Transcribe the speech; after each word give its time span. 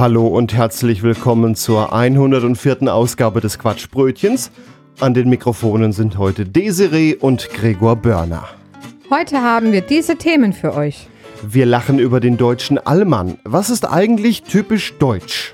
Hallo 0.00 0.28
und 0.28 0.54
herzlich 0.54 1.02
willkommen 1.02 1.54
zur 1.54 1.92
104. 1.92 2.90
Ausgabe 2.90 3.42
des 3.42 3.58
Quatschbrötchens. 3.58 4.50
An 4.98 5.12
den 5.12 5.28
Mikrofonen 5.28 5.92
sind 5.92 6.16
heute 6.16 6.46
Desiree 6.46 7.16
und 7.16 7.50
Gregor 7.50 7.96
Börner. 7.96 8.48
Heute 9.10 9.42
haben 9.42 9.72
wir 9.72 9.82
diese 9.82 10.16
Themen 10.16 10.54
für 10.54 10.74
euch. 10.74 11.06
Wir 11.42 11.66
lachen 11.66 11.98
über 11.98 12.18
den 12.18 12.38
deutschen 12.38 12.78
Allmann. 12.78 13.36
Was 13.44 13.68
ist 13.68 13.86
eigentlich 13.86 14.42
typisch 14.44 14.94
deutsch? 14.98 15.52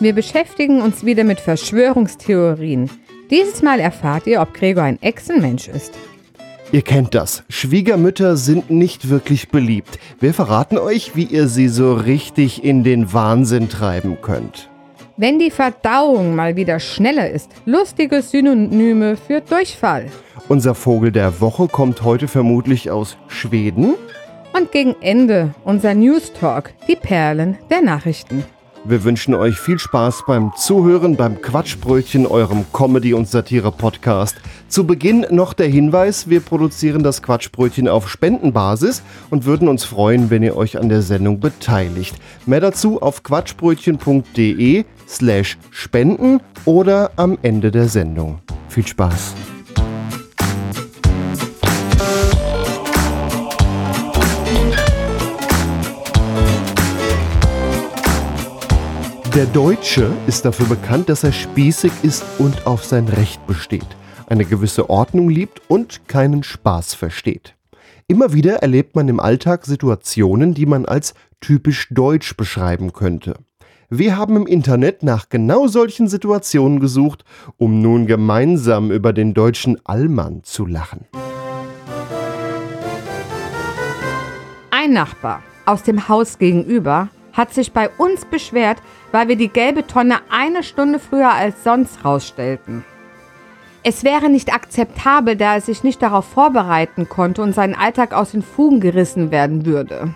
Wir 0.00 0.14
beschäftigen 0.14 0.80
uns 0.80 1.04
wieder 1.04 1.24
mit 1.24 1.38
Verschwörungstheorien. 1.38 2.88
Dieses 3.30 3.60
Mal 3.60 3.80
erfahrt 3.80 4.26
ihr, 4.26 4.40
ob 4.40 4.54
Gregor 4.54 4.84
ein 4.84 5.02
Echsenmensch 5.02 5.68
ist. 5.68 5.92
Ihr 6.72 6.82
kennt 6.82 7.14
das. 7.14 7.44
Schwiegermütter 7.48 8.36
sind 8.36 8.70
nicht 8.70 9.08
wirklich 9.08 9.48
beliebt. 9.48 9.98
Wir 10.20 10.34
verraten 10.34 10.78
euch, 10.78 11.14
wie 11.14 11.24
ihr 11.24 11.48
sie 11.48 11.68
so 11.68 11.94
richtig 11.94 12.64
in 12.64 12.82
den 12.82 13.12
Wahnsinn 13.12 13.68
treiben 13.68 14.18
könnt. 14.20 14.70
Wenn 15.16 15.38
die 15.38 15.52
Verdauung 15.52 16.34
mal 16.34 16.56
wieder 16.56 16.80
schneller 16.80 17.30
ist, 17.30 17.48
lustige 17.66 18.20
Synonyme 18.20 19.16
für 19.16 19.40
Durchfall. 19.40 20.06
Unser 20.48 20.74
Vogel 20.74 21.12
der 21.12 21.40
Woche 21.40 21.68
kommt 21.68 22.02
heute 22.02 22.26
vermutlich 22.26 22.90
aus 22.90 23.16
Schweden. 23.28 23.94
Und 24.52 24.72
gegen 24.72 24.96
Ende 25.00 25.54
unser 25.64 25.94
News 25.94 26.32
Talk, 26.32 26.72
die 26.88 26.96
Perlen 26.96 27.58
der 27.70 27.82
Nachrichten. 27.82 28.44
Wir 28.86 29.02
wünschen 29.02 29.32
euch 29.32 29.58
viel 29.58 29.78
Spaß 29.78 30.24
beim 30.26 30.52
Zuhören 30.56 31.16
beim 31.16 31.40
Quatschbrötchen, 31.40 32.26
eurem 32.26 32.66
Comedy- 32.70 33.14
und 33.14 33.26
Satire-Podcast. 33.26 34.36
Zu 34.68 34.86
Beginn 34.86 35.24
noch 35.30 35.54
der 35.54 35.68
Hinweis, 35.68 36.28
wir 36.28 36.40
produzieren 36.40 37.02
das 37.02 37.22
Quatschbrötchen 37.22 37.88
auf 37.88 38.10
Spendenbasis 38.10 39.02
und 39.30 39.46
würden 39.46 39.68
uns 39.68 39.84
freuen, 39.84 40.28
wenn 40.28 40.42
ihr 40.42 40.54
euch 40.54 40.78
an 40.78 40.90
der 40.90 41.00
Sendung 41.00 41.40
beteiligt. 41.40 42.16
Mehr 42.44 42.60
dazu 42.60 43.00
auf 43.00 43.22
quatschbrötchen.de 43.22 44.84
slash 45.08 45.56
spenden 45.70 46.40
oder 46.66 47.12
am 47.16 47.38
Ende 47.40 47.70
der 47.70 47.88
Sendung. 47.88 48.40
Viel 48.68 48.86
Spaß! 48.86 49.53
Der 59.34 59.46
Deutsche 59.46 60.12
ist 60.28 60.44
dafür 60.44 60.66
bekannt, 60.66 61.08
dass 61.08 61.24
er 61.24 61.32
spießig 61.32 61.90
ist 62.04 62.24
und 62.38 62.68
auf 62.68 62.84
sein 62.84 63.08
Recht 63.08 63.44
besteht, 63.48 63.88
eine 64.28 64.44
gewisse 64.44 64.88
Ordnung 64.88 65.28
liebt 65.28 65.60
und 65.66 66.06
keinen 66.06 66.44
Spaß 66.44 66.94
versteht. 66.94 67.56
Immer 68.06 68.32
wieder 68.32 68.58
erlebt 68.58 68.94
man 68.94 69.08
im 69.08 69.18
Alltag 69.18 69.66
Situationen, 69.66 70.54
die 70.54 70.66
man 70.66 70.86
als 70.86 71.14
typisch 71.40 71.88
deutsch 71.90 72.36
beschreiben 72.36 72.92
könnte. 72.92 73.34
Wir 73.90 74.16
haben 74.16 74.36
im 74.36 74.46
Internet 74.46 75.02
nach 75.02 75.28
genau 75.28 75.66
solchen 75.66 76.06
Situationen 76.06 76.78
gesucht, 76.78 77.24
um 77.56 77.82
nun 77.82 78.06
gemeinsam 78.06 78.92
über 78.92 79.12
den 79.12 79.34
deutschen 79.34 79.84
Allmann 79.84 80.44
zu 80.44 80.64
lachen. 80.64 81.06
Ein 84.70 84.92
Nachbar 84.92 85.42
aus 85.66 85.82
dem 85.82 86.08
Haus 86.08 86.38
gegenüber 86.38 87.08
hat 87.32 87.52
sich 87.52 87.72
bei 87.72 87.90
uns 87.98 88.24
beschwert, 88.24 88.80
weil 89.14 89.28
wir 89.28 89.36
die 89.36 89.48
gelbe 89.48 89.86
Tonne 89.86 90.16
eine 90.28 90.64
Stunde 90.64 90.98
früher 90.98 91.30
als 91.30 91.62
sonst 91.62 92.04
rausstellten. 92.04 92.84
Es 93.84 94.02
wäre 94.02 94.28
nicht 94.28 94.52
akzeptabel, 94.52 95.36
da 95.36 95.54
er 95.54 95.60
sich 95.60 95.84
nicht 95.84 96.02
darauf 96.02 96.24
vorbereiten 96.24 97.08
konnte 97.08 97.40
und 97.40 97.54
sein 97.54 97.76
Alltag 97.76 98.12
aus 98.12 98.32
den 98.32 98.42
Fugen 98.42 98.80
gerissen 98.80 99.30
werden 99.30 99.66
würde. 99.66 100.12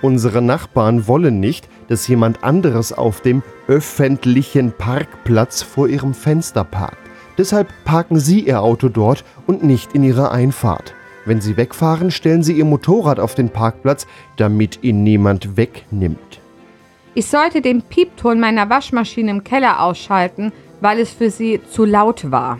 Unsere 0.00 0.40
Nachbarn 0.40 1.06
wollen 1.06 1.40
nicht, 1.40 1.68
dass 1.88 2.08
jemand 2.08 2.42
anderes 2.42 2.94
auf 2.94 3.20
dem 3.20 3.42
öffentlichen 3.68 4.72
Parkplatz 4.72 5.62
vor 5.62 5.86
ihrem 5.86 6.14
Fenster 6.14 6.64
parkt. 6.64 6.96
Deshalb 7.36 7.68
parken 7.84 8.18
sie 8.18 8.40
ihr 8.40 8.62
Auto 8.62 8.88
dort 8.88 9.24
und 9.46 9.62
nicht 9.62 9.94
in 9.94 10.04
ihrer 10.04 10.32
Einfahrt. 10.32 10.94
Wenn 11.26 11.42
sie 11.42 11.58
wegfahren, 11.58 12.10
stellen 12.10 12.42
sie 12.42 12.54
ihr 12.54 12.64
Motorrad 12.64 13.20
auf 13.20 13.34
den 13.34 13.50
Parkplatz, 13.50 14.06
damit 14.38 14.82
ihn 14.82 15.02
niemand 15.02 15.58
wegnimmt. 15.58 16.40
Ich 17.16 17.26
sollte 17.26 17.60
den 17.60 17.82
Piepton 17.82 18.40
meiner 18.40 18.68
Waschmaschine 18.68 19.30
im 19.30 19.44
Keller 19.44 19.80
ausschalten, 19.80 20.52
weil 20.80 20.98
es 20.98 21.10
für 21.12 21.30
sie 21.30 21.60
zu 21.70 21.84
laut 21.84 22.30
war. 22.32 22.58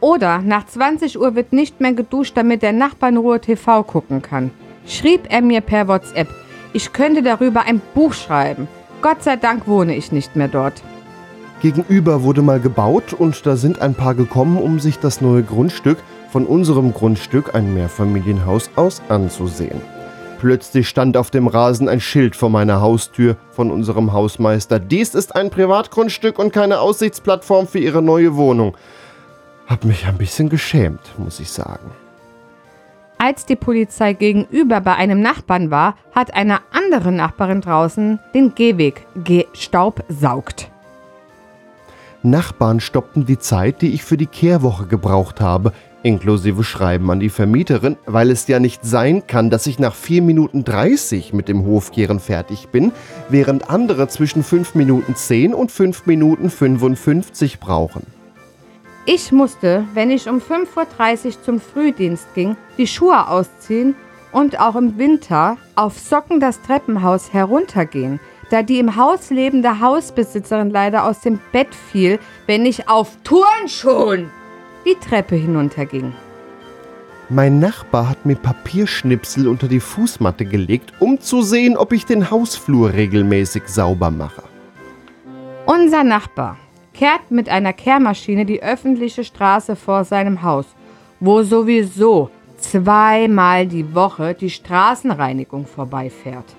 Oder 0.00 0.42
nach 0.42 0.66
20 0.66 1.18
Uhr 1.18 1.34
wird 1.34 1.54
nicht 1.54 1.80
mehr 1.80 1.94
geduscht, 1.94 2.36
damit 2.36 2.62
der 2.62 2.74
Nachbar 2.74 3.08
in 3.08 3.16
Ruhe 3.16 3.40
TV 3.40 3.82
gucken 3.84 4.20
kann. 4.20 4.50
Schrieb 4.86 5.22
er 5.30 5.40
mir 5.40 5.62
per 5.62 5.88
WhatsApp, 5.88 6.28
ich 6.74 6.92
könnte 6.92 7.22
darüber 7.22 7.62
ein 7.62 7.80
Buch 7.94 8.12
schreiben. 8.12 8.68
Gott 9.00 9.22
sei 9.22 9.36
Dank 9.36 9.66
wohne 9.66 9.96
ich 9.96 10.12
nicht 10.12 10.36
mehr 10.36 10.48
dort. 10.48 10.82
Gegenüber 11.62 12.22
wurde 12.22 12.42
mal 12.42 12.60
gebaut 12.60 13.14
und 13.14 13.46
da 13.46 13.56
sind 13.56 13.80
ein 13.80 13.94
paar 13.94 14.14
gekommen, 14.14 14.58
um 14.58 14.78
sich 14.78 14.98
das 14.98 15.22
neue 15.22 15.42
Grundstück 15.42 15.96
von 16.30 16.44
unserem 16.44 16.92
Grundstück, 16.92 17.54
ein 17.54 17.72
Mehrfamilienhaus, 17.72 18.68
aus 18.76 19.00
anzusehen. 19.08 19.80
Plötzlich 20.38 20.88
stand 20.88 21.16
auf 21.16 21.30
dem 21.30 21.46
Rasen 21.46 21.88
ein 21.88 22.00
Schild 22.00 22.36
vor 22.36 22.50
meiner 22.50 22.80
Haustür 22.80 23.36
von 23.50 23.70
unserem 23.70 24.12
Hausmeister. 24.12 24.78
Dies 24.78 25.14
ist 25.14 25.34
ein 25.34 25.48
Privatgrundstück 25.48 26.38
und 26.38 26.52
keine 26.52 26.80
Aussichtsplattform 26.80 27.66
für 27.66 27.78
Ihre 27.78 28.02
neue 28.02 28.36
Wohnung. 28.36 28.76
Hab 29.66 29.84
mich 29.84 30.06
ein 30.06 30.18
bisschen 30.18 30.48
geschämt, 30.48 31.00
muss 31.16 31.40
ich 31.40 31.50
sagen. 31.50 31.90
Als 33.18 33.46
die 33.46 33.56
Polizei 33.56 34.12
gegenüber 34.12 34.82
bei 34.82 34.94
einem 34.94 35.20
Nachbarn 35.20 35.70
war, 35.70 35.96
hat 36.14 36.34
eine 36.34 36.58
andere 36.70 37.12
Nachbarin 37.12 37.62
draußen 37.62 38.20
den 38.34 38.54
Gehweg 38.54 39.06
gestaubsaugt. 39.24 40.70
Nachbarn 42.22 42.80
stoppten 42.80 43.24
die 43.24 43.38
Zeit, 43.38 43.80
die 43.80 43.94
ich 43.94 44.04
für 44.04 44.18
die 44.18 44.26
Kehrwoche 44.26 44.86
gebraucht 44.86 45.40
habe, 45.40 45.72
inklusive 46.06 46.62
Schreiben 46.62 47.10
an 47.10 47.18
die 47.18 47.30
Vermieterin, 47.30 47.96
weil 48.06 48.30
es 48.30 48.46
ja 48.46 48.60
nicht 48.60 48.84
sein 48.84 49.26
kann, 49.26 49.50
dass 49.50 49.66
ich 49.66 49.80
nach 49.80 49.94
4 49.94 50.22
Minuten 50.22 50.62
30 50.62 51.32
mit 51.32 51.48
dem 51.48 51.66
Hofkehren 51.66 52.20
fertig 52.20 52.68
bin, 52.68 52.92
während 53.28 53.68
andere 53.68 54.06
zwischen 54.06 54.44
5 54.44 54.76
Minuten 54.76 55.16
10 55.16 55.52
und 55.52 55.72
5 55.72 56.06
Minuten 56.06 56.48
55 56.48 57.58
brauchen. 57.58 58.06
Ich 59.04 59.32
musste, 59.32 59.84
wenn 59.94 60.12
ich 60.12 60.28
um 60.28 60.38
5.30 60.38 61.26
Uhr 61.26 61.42
zum 61.42 61.60
Frühdienst 61.60 62.32
ging, 62.34 62.56
die 62.78 62.86
Schuhe 62.86 63.28
ausziehen 63.28 63.96
und 64.30 64.60
auch 64.60 64.76
im 64.76 64.98
Winter 64.98 65.56
auf 65.74 65.98
Socken 65.98 66.38
das 66.38 66.62
Treppenhaus 66.62 67.32
heruntergehen, 67.32 68.20
da 68.50 68.62
die 68.62 68.78
im 68.78 68.94
Haus 68.94 69.30
lebende 69.30 69.80
Hausbesitzerin 69.80 70.70
leider 70.70 71.04
aus 71.04 71.20
dem 71.20 71.40
Bett 71.50 71.74
fiel, 71.74 72.20
wenn 72.46 72.64
ich 72.64 72.88
auf 72.88 73.16
Turnschuhen 73.24 74.30
die 74.86 74.94
Treppe 74.94 75.36
hinunterging. 75.36 76.14
Mein 77.28 77.58
Nachbar 77.58 78.08
hat 78.08 78.24
mir 78.24 78.36
Papierschnipsel 78.36 79.48
unter 79.48 79.66
die 79.66 79.80
Fußmatte 79.80 80.44
gelegt, 80.44 80.92
um 81.00 81.20
zu 81.20 81.42
sehen, 81.42 81.76
ob 81.76 81.92
ich 81.92 82.06
den 82.06 82.30
Hausflur 82.30 82.92
regelmäßig 82.92 83.66
sauber 83.66 84.12
mache. 84.12 84.44
Unser 85.66 86.04
Nachbar 86.04 86.56
kehrt 86.94 87.30
mit 87.30 87.48
einer 87.48 87.72
Kehrmaschine 87.72 88.46
die 88.46 88.62
öffentliche 88.62 89.24
Straße 89.24 89.74
vor 89.74 90.04
seinem 90.04 90.42
Haus, 90.42 90.66
wo 91.18 91.42
sowieso 91.42 92.30
zweimal 92.56 93.66
die 93.66 93.92
Woche 93.92 94.34
die 94.34 94.50
Straßenreinigung 94.50 95.66
vorbeifährt. 95.66 96.54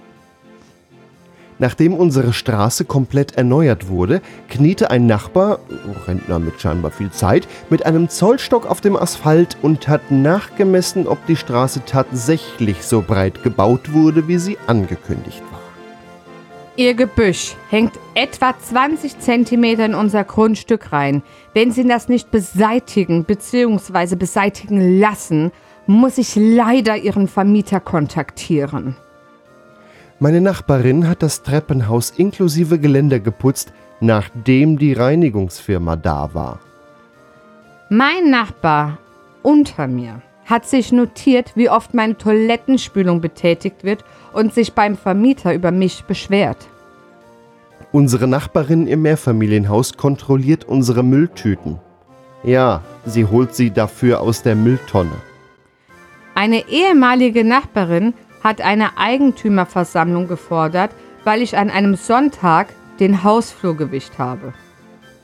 Nachdem 1.60 1.94
unsere 1.94 2.34
Straße 2.34 2.86
komplett 2.86 3.36
erneuert 3.36 3.88
wurde, 3.88 4.22
kniete 4.50 4.92
ein 4.92 5.08
Nachbar, 5.08 5.60
Rentner 6.06 6.40
mit 6.40 6.62
scheinbar 6.62 6.92
viel 6.92 7.12
Zeit, 7.12 7.48
mit 7.70 7.86
einem 7.86 8.10
Zollstock 8.10 8.70
auf 8.70 8.82
dem 8.82 8.96
Asphalt 8.96 9.58
und 9.64 9.88
hat 9.88 10.12
nachgemessen, 10.12 11.08
ob 11.08 11.26
die 11.26 11.36
Straße 11.36 11.82
tatsächlich 11.86 12.84
so 12.84 13.02
breit 13.02 13.42
gebaut 13.44 13.94
wurde, 13.94 14.28
wie 14.28 14.38
sie 14.38 14.58
angekündigt 14.68 15.42
war. 15.52 15.60
Ihr 16.76 16.94
Gebüsch 16.94 17.56
hängt 17.72 17.94
etwa 18.14 18.54
20 18.56 19.18
Zentimeter 19.18 19.86
in 19.86 19.96
unser 19.96 20.24
Grundstück 20.24 20.92
rein. 20.92 21.24
Wenn 21.56 21.72
Sie 21.72 21.88
das 21.88 22.08
nicht 22.08 22.30
beseitigen 22.30 23.24
bzw. 23.24 24.16
beseitigen 24.16 25.00
lassen, 25.00 25.52
muss 25.88 26.20
ich 26.20 26.36
leider 26.36 26.96
Ihren 26.96 27.28
Vermieter 27.28 27.80
kontaktieren. 27.80 28.96
Meine 30.20 30.42
Nachbarin 30.42 31.08
hat 31.08 31.22
das 31.22 31.44
Treppenhaus 31.44 32.10
inklusive 32.10 32.80
Geländer 32.80 33.20
geputzt, 33.20 33.72
nachdem 34.00 34.80
die 34.80 34.94
Reinigungsfirma 34.94 35.96
da 35.96 36.34
war. 36.34 36.60
Mein 37.90 38.32
Nachbar 38.32 38.98
unter 39.44 39.88
mir 39.88 40.22
hat 40.46 40.66
sich 40.66 40.92
notiert, 40.92 41.52
wie 41.56 41.70
oft 41.70 41.94
meine 41.94 42.18
Toilettenspülung 42.18 43.22
betätigt 43.22 43.84
wird 43.84 44.04
und 44.34 44.54
sich 44.54 44.74
beim 44.74 44.98
Vermieter 44.98 45.54
über 45.54 45.72
mich 45.72 46.06
beschwert. 46.06 46.68
Unsere 47.92 48.28
Nachbarin 48.28 48.88
im 48.88 49.04
Mehrfamilienhaus 49.04 49.98
kontrolliert 49.98 50.66
unsere 50.66 51.04
Mülltüten. 51.04 51.80
Ja, 52.44 52.82
sie 53.06 53.26
holt 53.26 53.56
sie 53.56 53.72
dafür 53.72 54.22
aus 54.22 54.42
der 54.42 54.56
Mülltonne. 54.56 55.16
Eine 56.34 56.68
ehemalige 56.70 57.44
Nachbarin 57.44 58.14
hat 58.44 58.62
eine 58.62 58.98
Eigentümerversammlung 58.98 60.28
gefordert, 60.28 60.92
weil 61.24 61.42
ich 61.42 61.58
an 61.58 61.70
einem 61.70 61.96
Sonntag 61.96 62.68
den 63.00 63.24
Hausflur 63.24 63.76
gewischt 63.76 64.18
habe. 64.18 64.54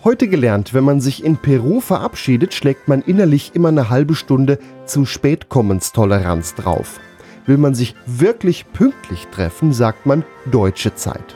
Heute 0.03 0.27
gelernt, 0.27 0.73
wenn 0.73 0.83
man 0.83 0.99
sich 0.99 1.23
in 1.23 1.37
Peru 1.37 1.79
verabschiedet, 1.79 2.53
schlägt 2.53 2.89
man 2.89 3.01
innerlich 3.01 3.51
immer 3.53 3.69
eine 3.69 3.89
halbe 3.89 4.15
Stunde 4.15 4.59
zu 4.85 5.05
Spätkommenstoleranz 5.05 6.55
drauf. 6.55 6.99
Will 7.45 7.57
man 7.57 7.73
sich 7.73 7.95
wirklich 8.05 8.65
pünktlich 8.73 9.27
treffen, 9.27 9.71
sagt 9.71 10.05
man 10.05 10.25
deutsche 10.51 10.93
Zeit. 10.95 11.35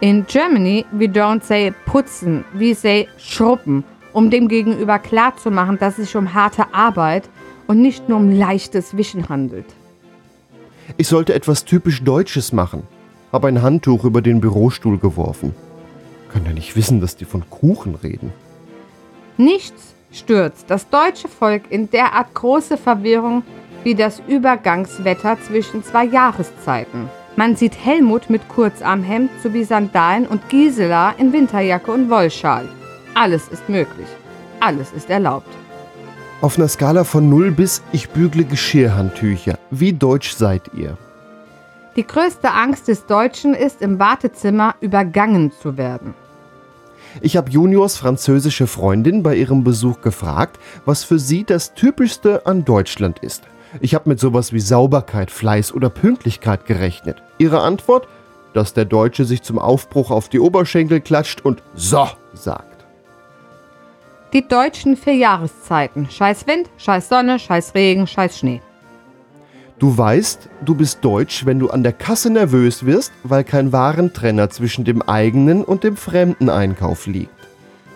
In 0.00 0.26
Germany 0.26 0.84
we 0.90 1.04
don't 1.04 1.44
say 1.44 1.72
putzen, 1.86 2.44
we 2.52 2.74
say 2.74 3.06
schruppen, 3.16 3.84
um 4.12 4.28
dem 4.28 4.48
Gegenüber 4.48 4.98
klarzumachen, 4.98 5.78
dass 5.78 5.98
es 5.98 6.06
sich 6.06 6.16
um 6.16 6.34
harte 6.34 6.74
Arbeit 6.74 7.28
und 7.68 7.80
nicht 7.80 8.08
nur 8.08 8.18
um 8.18 8.30
leichtes 8.30 8.96
Wischen 8.96 9.28
handelt. 9.28 9.66
Ich 10.96 11.08
sollte 11.08 11.34
etwas 11.34 11.64
typisch 11.64 12.02
Deutsches 12.02 12.52
machen. 12.52 12.82
Hab 13.32 13.44
ein 13.44 13.62
Handtuch 13.62 14.04
über 14.04 14.22
den 14.22 14.40
Bürostuhl 14.40 14.98
geworfen. 14.98 15.54
Kann 16.32 16.44
ja 16.44 16.52
nicht 16.52 16.76
wissen, 16.76 17.00
dass 17.00 17.16
die 17.16 17.24
von 17.24 17.48
Kuchen 17.50 17.94
reden. 17.96 18.32
Nichts 19.36 19.94
stürzt 20.12 20.70
das 20.70 20.88
deutsche 20.88 21.28
Volk 21.28 21.64
in 21.70 21.90
derart 21.90 22.34
große 22.34 22.76
Verwirrung 22.76 23.42
wie 23.82 23.94
das 23.94 24.22
Übergangswetter 24.28 25.36
zwischen 25.46 25.82
zwei 25.82 26.04
Jahreszeiten. 26.04 27.10
Man 27.36 27.56
sieht 27.56 27.76
Helmut 27.84 28.30
mit 28.30 28.48
Kurzarmhemd 28.48 29.30
sowie 29.42 29.64
Sandalen 29.64 30.26
und 30.26 30.48
Gisela 30.48 31.14
in 31.18 31.32
Winterjacke 31.32 31.90
und 31.90 32.08
Wollschal. 32.08 32.68
Alles 33.14 33.48
ist 33.48 33.68
möglich. 33.68 34.06
Alles 34.60 34.92
ist 34.92 35.10
erlaubt. 35.10 35.48
Auf 36.40 36.58
einer 36.58 36.68
Skala 36.68 37.04
von 37.04 37.28
0 37.30 37.52
bis 37.52 37.82
ich 37.92 38.10
bügle 38.10 38.44
Geschirrhandtücher. 38.44 39.58
Wie 39.70 39.92
deutsch 39.92 40.34
seid 40.34 40.62
ihr? 40.74 40.98
Die 41.96 42.06
größte 42.06 42.50
Angst 42.50 42.88
des 42.88 43.06
Deutschen 43.06 43.54
ist, 43.54 43.80
im 43.80 43.98
Wartezimmer 43.98 44.74
übergangen 44.80 45.52
zu 45.52 45.76
werden. 45.76 46.14
Ich 47.20 47.36
habe 47.36 47.50
Juniors 47.50 47.96
französische 47.96 48.66
Freundin 48.66 49.22
bei 49.22 49.36
ihrem 49.36 49.62
Besuch 49.62 50.00
gefragt, 50.00 50.58
was 50.84 51.04
für 51.04 51.20
sie 51.20 51.44
das 51.44 51.74
Typischste 51.74 52.44
an 52.46 52.64
Deutschland 52.64 53.20
ist. 53.20 53.44
Ich 53.80 53.94
habe 53.94 54.08
mit 54.08 54.18
sowas 54.18 54.52
wie 54.52 54.60
Sauberkeit, 54.60 55.30
Fleiß 55.30 55.72
oder 55.72 55.88
Pünktlichkeit 55.88 56.66
gerechnet. 56.66 57.22
Ihre 57.38 57.60
Antwort? 57.60 58.08
Dass 58.52 58.72
der 58.72 58.84
Deutsche 58.84 59.24
sich 59.24 59.42
zum 59.42 59.58
Aufbruch 59.58 60.10
auf 60.10 60.28
die 60.28 60.40
Oberschenkel 60.40 61.00
klatscht 61.00 61.40
und 61.40 61.62
so 61.74 62.06
sagt. 62.34 62.73
Die 64.34 64.48
deutschen 64.48 64.96
vier 64.96 65.14
Jahreszeiten. 65.14 66.10
Scheiß 66.10 66.48
Wind, 66.48 66.68
scheiß 66.76 67.08
Sonne, 67.08 67.38
scheiß 67.38 67.72
Regen, 67.76 68.08
scheiß 68.08 68.36
Schnee. 68.36 68.60
Du 69.78 69.96
weißt, 69.96 70.48
du 70.64 70.74
bist 70.74 71.04
deutsch, 71.04 71.46
wenn 71.46 71.60
du 71.60 71.70
an 71.70 71.84
der 71.84 71.92
Kasse 71.92 72.30
nervös 72.30 72.84
wirst, 72.84 73.12
weil 73.22 73.44
kein 73.44 73.72
Warentrenner 73.72 74.50
zwischen 74.50 74.84
dem 74.84 75.02
eigenen 75.02 75.62
und 75.62 75.84
dem 75.84 75.96
fremden 75.96 76.50
Einkauf 76.50 77.06
liegt. 77.06 77.30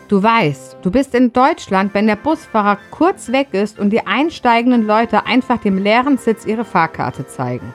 Du 0.06 0.22
weißt, 0.22 0.76
du 0.80 0.92
bist 0.92 1.12
in 1.16 1.32
Deutschland, 1.32 1.92
wenn 1.92 2.06
der 2.06 2.14
Busfahrer 2.14 2.78
kurz 2.92 3.32
weg 3.32 3.48
ist 3.50 3.80
und 3.80 3.90
die 3.90 4.06
einsteigenden 4.06 4.86
Leute 4.86 5.26
einfach 5.26 5.60
dem 5.60 5.76
leeren 5.76 6.18
Sitz 6.18 6.46
ihre 6.46 6.64
Fahrkarte 6.64 7.26
zeigen. 7.26 7.74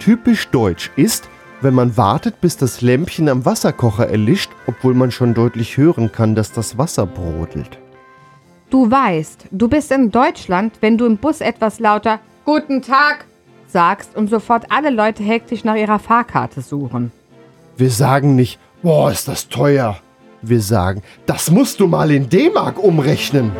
Typisch 0.00 0.48
deutsch 0.48 0.90
ist, 0.96 1.28
wenn 1.62 1.74
man 1.74 1.96
wartet, 1.96 2.40
bis 2.40 2.56
das 2.56 2.80
Lämpchen 2.80 3.28
am 3.28 3.44
Wasserkocher 3.44 4.08
erlischt, 4.08 4.50
obwohl 4.66 4.94
man 4.94 5.10
schon 5.10 5.34
deutlich 5.34 5.76
hören 5.76 6.12
kann, 6.12 6.34
dass 6.34 6.52
das 6.52 6.78
Wasser 6.78 7.06
brodelt. 7.06 7.78
Du 8.70 8.90
weißt, 8.90 9.46
du 9.50 9.68
bist 9.68 9.92
in 9.92 10.10
Deutschland, 10.10 10.78
wenn 10.80 10.98
du 10.98 11.06
im 11.06 11.18
Bus 11.18 11.40
etwas 11.40 11.78
lauter 11.78 12.20
Guten 12.44 12.82
Tag 12.82 13.26
sagst 13.66 14.16
und 14.16 14.28
sofort 14.28 14.66
alle 14.70 14.90
Leute 14.90 15.22
hektisch 15.22 15.64
nach 15.64 15.76
ihrer 15.76 15.98
Fahrkarte 15.98 16.60
suchen. 16.60 17.12
Wir 17.76 17.90
sagen 17.90 18.34
nicht, 18.34 18.58
boah, 18.82 19.10
ist 19.10 19.28
das 19.28 19.48
teuer. 19.48 19.98
Wir 20.42 20.60
sagen, 20.60 21.02
das 21.26 21.50
musst 21.50 21.80
du 21.80 21.86
mal 21.86 22.10
in 22.10 22.28
D-Mark 22.28 22.82
umrechnen. 22.82 23.52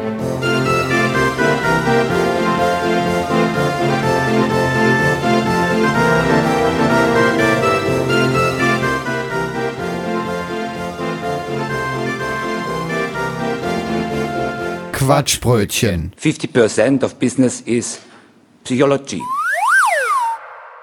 Quatschbrötchen. 15.04 16.12
50% 16.16 17.02
of 17.02 17.16
business 17.16 17.60
is 17.62 18.00
psychology. 18.62 19.20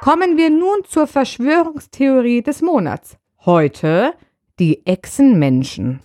Kommen 0.01 0.35
wir 0.35 0.49
nun 0.49 0.83
zur 0.85 1.07
Verschwörungstheorie 1.07 2.41
des 2.41 2.61
Monats. 2.61 3.15
Heute 3.45 4.13
die 4.59 4.85
Echsenmenschen. 4.85 6.01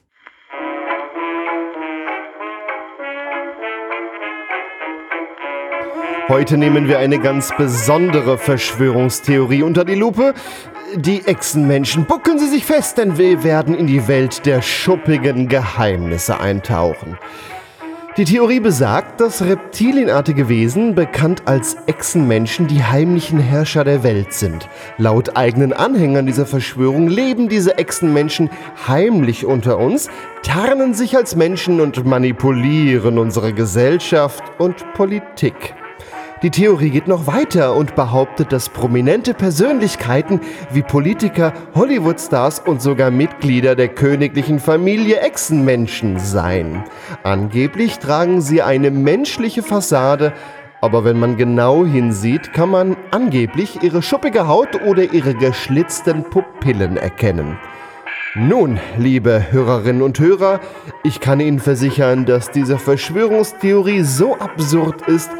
Heute 6.28 6.56
nehmen 6.56 6.86
wir 6.86 7.00
eine 7.00 7.18
ganz 7.18 7.52
besondere 7.56 8.38
Verschwörungstheorie 8.38 9.64
unter 9.64 9.84
die 9.84 9.96
Lupe. 9.96 10.34
Die 10.94 11.26
Echsenmenschen. 11.26 12.04
Bucken 12.04 12.38
Sie 12.38 12.46
sich 12.46 12.64
fest, 12.64 12.96
denn 12.98 13.18
wir 13.18 13.42
werden 13.42 13.74
in 13.74 13.88
die 13.88 14.06
Welt 14.06 14.46
der 14.46 14.62
schuppigen 14.62 15.48
Geheimnisse 15.48 16.38
eintauchen. 16.38 17.18
Die 18.16 18.24
Theorie 18.24 18.60
besagt, 18.60 19.20
dass 19.20 19.42
reptilienartige 19.42 20.48
Wesen, 20.48 20.94
bekannt 20.94 21.48
als 21.48 21.76
Echsenmenschen, 21.86 22.68
die 22.68 22.84
heimlichen 22.84 23.40
Herrscher 23.40 23.82
der 23.82 24.04
Welt 24.04 24.32
sind. 24.32 24.68
Laut 24.98 25.36
eigenen 25.36 25.72
Anhängern 25.72 26.24
dieser 26.24 26.46
Verschwörung 26.46 27.08
leben 27.08 27.48
diese 27.48 27.76
Echsenmenschen 27.76 28.50
heimlich 28.86 29.44
unter 29.44 29.78
uns, 29.78 30.10
tarnen 30.44 30.94
sich 30.94 31.16
als 31.16 31.34
Menschen 31.34 31.80
und 31.80 32.04
manipulieren 32.04 33.18
unsere 33.18 33.52
Gesellschaft 33.52 34.44
und 34.58 34.92
Politik. 34.92 35.74
Die 36.44 36.50
Theorie 36.50 36.90
geht 36.90 37.08
noch 37.08 37.26
weiter 37.26 37.74
und 37.74 37.94
behauptet, 37.94 38.52
dass 38.52 38.68
prominente 38.68 39.32
Persönlichkeiten 39.32 40.42
wie 40.70 40.82
Politiker, 40.82 41.54
Hollywoodstars 41.74 42.58
und 42.58 42.82
sogar 42.82 43.10
Mitglieder 43.10 43.74
der 43.74 43.88
königlichen 43.88 44.58
Familie 44.58 45.20
Echsenmenschen 45.20 46.18
seien. 46.18 46.84
Angeblich 47.22 47.98
tragen 47.98 48.42
sie 48.42 48.60
eine 48.60 48.90
menschliche 48.90 49.62
Fassade, 49.62 50.34
aber 50.82 51.02
wenn 51.06 51.18
man 51.18 51.38
genau 51.38 51.86
hinsieht, 51.86 52.52
kann 52.52 52.68
man 52.68 52.98
angeblich 53.10 53.82
ihre 53.82 54.02
schuppige 54.02 54.46
Haut 54.46 54.82
oder 54.82 55.14
ihre 55.14 55.32
geschlitzten 55.32 56.24
Pupillen 56.24 56.98
erkennen. 56.98 57.56
Nun, 58.36 58.80
liebe 58.98 59.52
Hörerinnen 59.52 60.02
und 60.02 60.18
Hörer, 60.18 60.60
ich 61.04 61.20
kann 61.20 61.38
Ihnen 61.38 61.60
versichern, 61.60 62.26
dass 62.26 62.50
diese 62.50 62.78
Verschwörungstheorie 62.78 64.02
so 64.02 64.36
absurd 64.36 65.06
ist, 65.06 65.30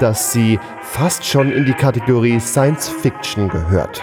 dass 0.00 0.32
sie 0.32 0.58
fast 0.82 1.24
schon 1.24 1.52
in 1.52 1.64
die 1.64 1.74
Kategorie 1.74 2.40
Science 2.40 2.88
Fiction 2.88 3.48
gehört. 3.48 4.02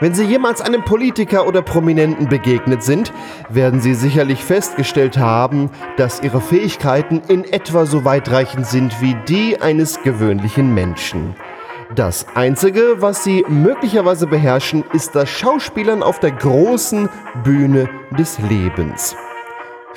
Wenn 0.00 0.14
Sie 0.14 0.24
jemals 0.24 0.62
einem 0.62 0.82
Politiker 0.82 1.46
oder 1.46 1.60
Prominenten 1.60 2.28
begegnet 2.28 2.82
sind, 2.82 3.12
werden 3.50 3.80
Sie 3.80 3.94
sicherlich 3.94 4.42
festgestellt 4.42 5.18
haben, 5.18 5.70
dass 5.96 6.22
Ihre 6.22 6.40
Fähigkeiten 6.40 7.20
in 7.28 7.44
etwa 7.44 7.84
so 7.84 8.04
weitreichend 8.04 8.66
sind 8.66 9.00
wie 9.02 9.14
die 9.28 9.60
eines 9.60 10.02
gewöhnlichen 10.02 10.72
Menschen. 10.74 11.34
Das 11.94 12.26
Einzige, 12.34 12.96
was 13.02 13.24
Sie 13.24 13.44
möglicherweise 13.48 14.26
beherrschen, 14.26 14.84
ist 14.92 15.14
das 15.14 15.28
Schauspielern 15.28 16.02
auf 16.02 16.20
der 16.20 16.30
großen 16.30 17.08
Bühne 17.44 17.90
des 18.16 18.38
Lebens. 18.38 19.16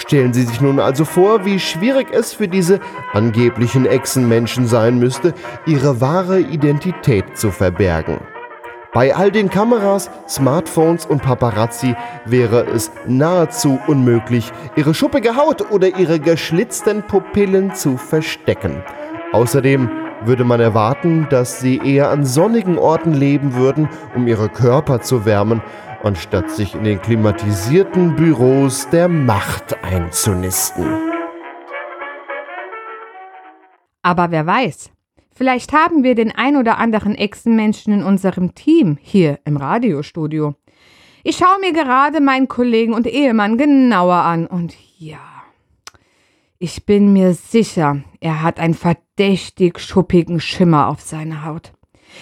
Stellen 0.05 0.33
Sie 0.33 0.43
sich 0.43 0.59
nun 0.59 0.81
also 0.81 1.05
vor, 1.05 1.45
wie 1.45 1.59
schwierig 1.59 2.07
es 2.11 2.33
für 2.33 2.49
diese 2.49 2.81
angeblichen 3.13 3.85
Echsenmenschen 3.85 4.67
sein 4.67 4.99
müsste, 4.99 5.33
ihre 5.65 6.01
wahre 6.01 6.41
Identität 6.41 7.37
zu 7.37 7.51
verbergen. 7.51 8.19
Bei 8.93 9.15
all 9.15 9.31
den 9.31 9.49
Kameras, 9.49 10.11
Smartphones 10.27 11.05
und 11.05 11.23
Paparazzi 11.23 11.95
wäre 12.25 12.65
es 12.65 12.91
nahezu 13.07 13.79
unmöglich, 13.87 14.51
ihre 14.75 14.93
schuppige 14.93 15.37
Haut 15.37 15.71
oder 15.71 15.97
ihre 15.97 16.19
geschlitzten 16.19 17.03
Pupillen 17.03 17.73
zu 17.73 17.95
verstecken. 17.95 18.83
Außerdem 19.31 19.89
würde 20.25 20.43
man 20.43 20.59
erwarten, 20.59 21.27
dass 21.29 21.61
sie 21.61 21.77
eher 21.77 22.09
an 22.09 22.25
sonnigen 22.25 22.77
Orten 22.77 23.13
leben 23.13 23.55
würden, 23.55 23.87
um 24.15 24.27
ihre 24.27 24.49
Körper 24.49 25.01
zu 25.01 25.25
wärmen, 25.25 25.61
anstatt 26.03 26.51
sich 26.51 26.75
in 26.75 26.83
den 26.83 27.01
klimatisierten 27.01 28.15
Büros 28.15 28.87
der 28.89 29.07
Macht 29.07 29.83
einzunisten. 29.83 30.85
Aber 34.01 34.31
wer 34.31 34.45
weiß, 34.45 34.91
vielleicht 35.33 35.71
haben 35.71 36.03
wir 36.03 36.13
den 36.13 36.31
ein 36.31 36.57
oder 36.57 36.77
anderen 36.77 37.15
Echsenmenschen 37.15 37.93
in 37.93 38.03
unserem 38.03 38.53
Team 38.53 38.97
hier 39.01 39.39
im 39.45 39.55
Radiostudio. 39.57 40.55
Ich 41.23 41.37
schaue 41.37 41.59
mir 41.61 41.71
gerade 41.71 42.19
meinen 42.19 42.49
Kollegen 42.49 42.93
und 42.93 43.07
Ehemann 43.07 43.57
genauer 43.57 44.15
an 44.15 44.45
und 44.45 44.75
ja, 44.97 45.19
ich 46.59 46.85
bin 46.85 47.13
mir 47.13 47.33
sicher, 47.33 48.03
er 48.19 48.41
hat 48.41 48.59
einen 48.59 48.73
verdächtig 48.73 49.79
schuppigen 49.79 50.41
Schimmer 50.41 50.89
auf 50.89 50.99
seiner 50.99 51.45
Haut. 51.45 51.71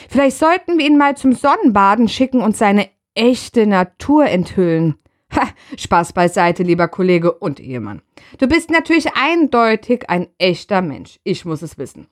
Vielleicht 0.07 0.37
sollten 0.37 0.77
wir 0.77 0.85
ihn 0.85 0.97
mal 0.97 1.17
zum 1.17 1.33
Sonnenbaden 1.33 2.07
schicken 2.07 2.41
und 2.41 2.55
seine 2.55 2.89
echte 3.15 3.67
Natur 3.67 4.25
enthüllen. 4.25 4.95
Ha, 5.33 5.47
Spaß 5.77 6.11
beiseite, 6.11 6.61
lieber 6.61 6.89
Kollege 6.89 7.31
und 7.31 7.61
Ehemann. 7.61 8.01
Du 8.37 8.49
bist 8.49 8.69
natürlich 8.69 9.15
eindeutig 9.15 10.09
ein 10.09 10.27
echter 10.37 10.81
Mensch. 10.81 11.21
Ich 11.23 11.45
muss 11.45 11.61
es 11.61 11.77
wissen. 11.77 12.07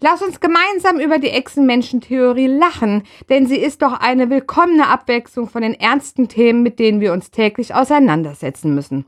Lass 0.00 0.20
uns 0.20 0.40
gemeinsam 0.40 0.98
über 0.98 1.20
die 1.20 1.30
Echsenmenschentheorie 1.30 2.48
lachen, 2.48 3.04
denn 3.28 3.46
sie 3.46 3.58
ist 3.58 3.82
doch 3.82 3.92
eine 3.92 4.30
willkommene 4.30 4.88
Abwechslung 4.88 5.48
von 5.48 5.62
den 5.62 5.74
ernsten 5.74 6.26
Themen, 6.26 6.64
mit 6.64 6.80
denen 6.80 7.00
wir 7.00 7.12
uns 7.12 7.30
täglich 7.30 7.72
auseinandersetzen 7.72 8.74
müssen. 8.74 9.06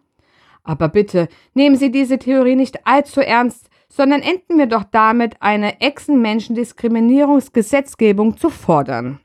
Aber 0.62 0.88
bitte, 0.88 1.26
nehmen 1.54 1.74
Sie 1.76 1.90
diese 1.90 2.18
Theorie 2.18 2.54
nicht 2.54 2.86
allzu 2.86 3.20
ernst, 3.20 3.68
sondern 3.88 4.22
enden 4.22 4.56
wir 4.58 4.66
doch 4.66 4.84
damit, 4.84 5.40
eine 5.40 5.80
Echsenmenschendiskriminierungsgesetzgebung 5.80 8.36
zu 8.36 8.50
fordern. 8.50 9.18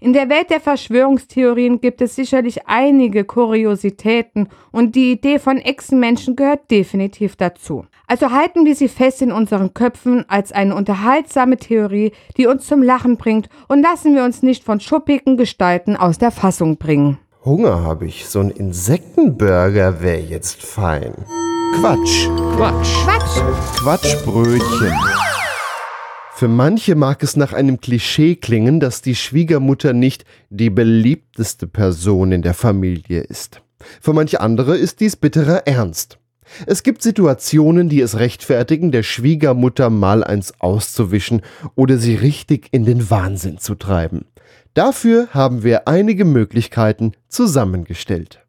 In 0.00 0.12
der 0.12 0.28
Welt 0.28 0.50
der 0.50 0.60
Verschwörungstheorien 0.60 1.80
gibt 1.80 2.00
es 2.00 2.14
sicherlich 2.14 2.68
einige 2.68 3.24
Kuriositäten 3.24 4.48
und 4.70 4.94
die 4.94 5.10
Idee 5.10 5.40
von 5.40 5.58
Echsenmenschen 5.58 6.36
gehört 6.36 6.70
definitiv 6.70 7.34
dazu. 7.34 7.84
Also 8.06 8.30
halten 8.30 8.64
wir 8.64 8.76
sie 8.76 8.86
fest 8.86 9.22
in 9.22 9.32
unseren 9.32 9.74
Köpfen 9.74 10.24
als 10.28 10.52
eine 10.52 10.76
unterhaltsame 10.76 11.56
Theorie, 11.56 12.12
die 12.36 12.46
uns 12.46 12.66
zum 12.68 12.80
Lachen 12.80 13.16
bringt 13.16 13.48
und 13.66 13.82
lassen 13.82 14.14
wir 14.14 14.22
uns 14.22 14.40
nicht 14.40 14.62
von 14.62 14.78
schuppigen 14.78 15.36
Gestalten 15.36 15.96
aus 15.96 16.18
der 16.18 16.30
Fassung 16.30 16.76
bringen. 16.76 17.18
Hunger 17.44 17.82
habe 17.82 18.06
ich, 18.06 18.26
so 18.26 18.38
ein 18.38 18.50
Insektenburger 18.50 20.00
wäre 20.00 20.20
jetzt 20.20 20.62
fein. 20.62 21.12
Quatsch. 21.80 22.28
Quatsch. 22.56 23.04
Quatsch! 23.04 23.80
Quatschbrötchen. 23.80 24.94
Für 26.38 26.46
manche 26.46 26.94
mag 26.94 27.24
es 27.24 27.34
nach 27.34 27.52
einem 27.52 27.80
Klischee 27.80 28.36
klingen, 28.36 28.78
dass 28.78 29.02
die 29.02 29.16
Schwiegermutter 29.16 29.92
nicht 29.92 30.24
die 30.50 30.70
beliebteste 30.70 31.66
Person 31.66 32.30
in 32.30 32.42
der 32.42 32.54
Familie 32.54 33.22
ist. 33.22 33.60
Für 34.00 34.12
manche 34.12 34.40
andere 34.40 34.76
ist 34.76 35.00
dies 35.00 35.16
bitterer 35.16 35.66
Ernst. 35.66 36.20
Es 36.64 36.84
gibt 36.84 37.02
Situationen, 37.02 37.88
die 37.88 38.00
es 38.00 38.20
rechtfertigen, 38.20 38.92
der 38.92 39.02
Schwiegermutter 39.02 39.90
mal 39.90 40.22
eins 40.22 40.54
auszuwischen 40.60 41.42
oder 41.74 41.98
sie 41.98 42.14
richtig 42.14 42.68
in 42.70 42.84
den 42.84 43.10
Wahnsinn 43.10 43.58
zu 43.58 43.74
treiben. 43.74 44.24
Dafür 44.74 45.30
haben 45.32 45.64
wir 45.64 45.88
einige 45.88 46.24
Möglichkeiten 46.24 47.14
zusammengestellt. 47.26 48.46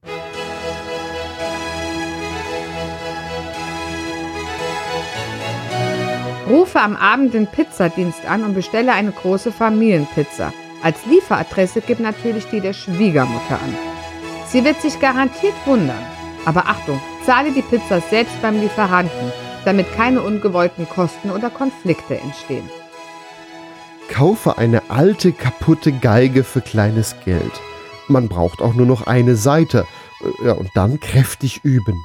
Rufe 6.50 6.80
am 6.82 6.96
Abend 6.96 7.36
den 7.36 7.46
Pizzadienst 7.46 8.26
an 8.26 8.44
und 8.44 8.56
bestelle 8.56 8.94
eine 8.94 9.12
große 9.12 9.52
Familienpizza. 9.52 10.52
Als 10.82 11.06
Lieferadresse 11.06 11.82
gib 11.82 12.00
natürlich 12.00 12.46
die 12.48 12.60
der 12.60 12.74
Schwiegermutter 12.74 13.60
an. 13.64 13.76
Sie 14.48 14.66
wird 14.66 14.82
sich 14.82 15.00
garantiert 15.00 15.54
wundern. 15.66 16.04
Aber 16.46 16.66
Achtung, 16.66 17.00
zahle 17.24 17.52
die 17.52 17.62
Pizza 17.62 18.02
selbst 18.02 18.42
beim 18.42 18.60
Lieferanten, 18.60 19.32
damit 19.64 19.94
keine 19.94 20.22
ungewollten 20.22 20.90
Kosten 20.90 21.30
oder 21.30 21.52
Konflikte 21.52 22.18
entstehen. 22.18 22.68
Kaufe 24.10 24.58
eine 24.58 24.82
alte, 24.90 25.34
kaputte 25.34 25.92
Geige 25.92 26.44
für 26.44 26.62
kleines 26.62 27.16
Geld. 27.26 27.62
Man 28.08 28.28
braucht 28.28 28.62
auch 28.62 28.74
nur 28.74 28.88
noch 28.88 29.06
eine 29.06 29.36
Seite. 29.36 29.86
Äh, 30.42 30.48
Ja, 30.48 30.54
und 30.54 30.70
dann 30.74 31.00
kräftig 31.00 31.62
üben. 31.64 31.96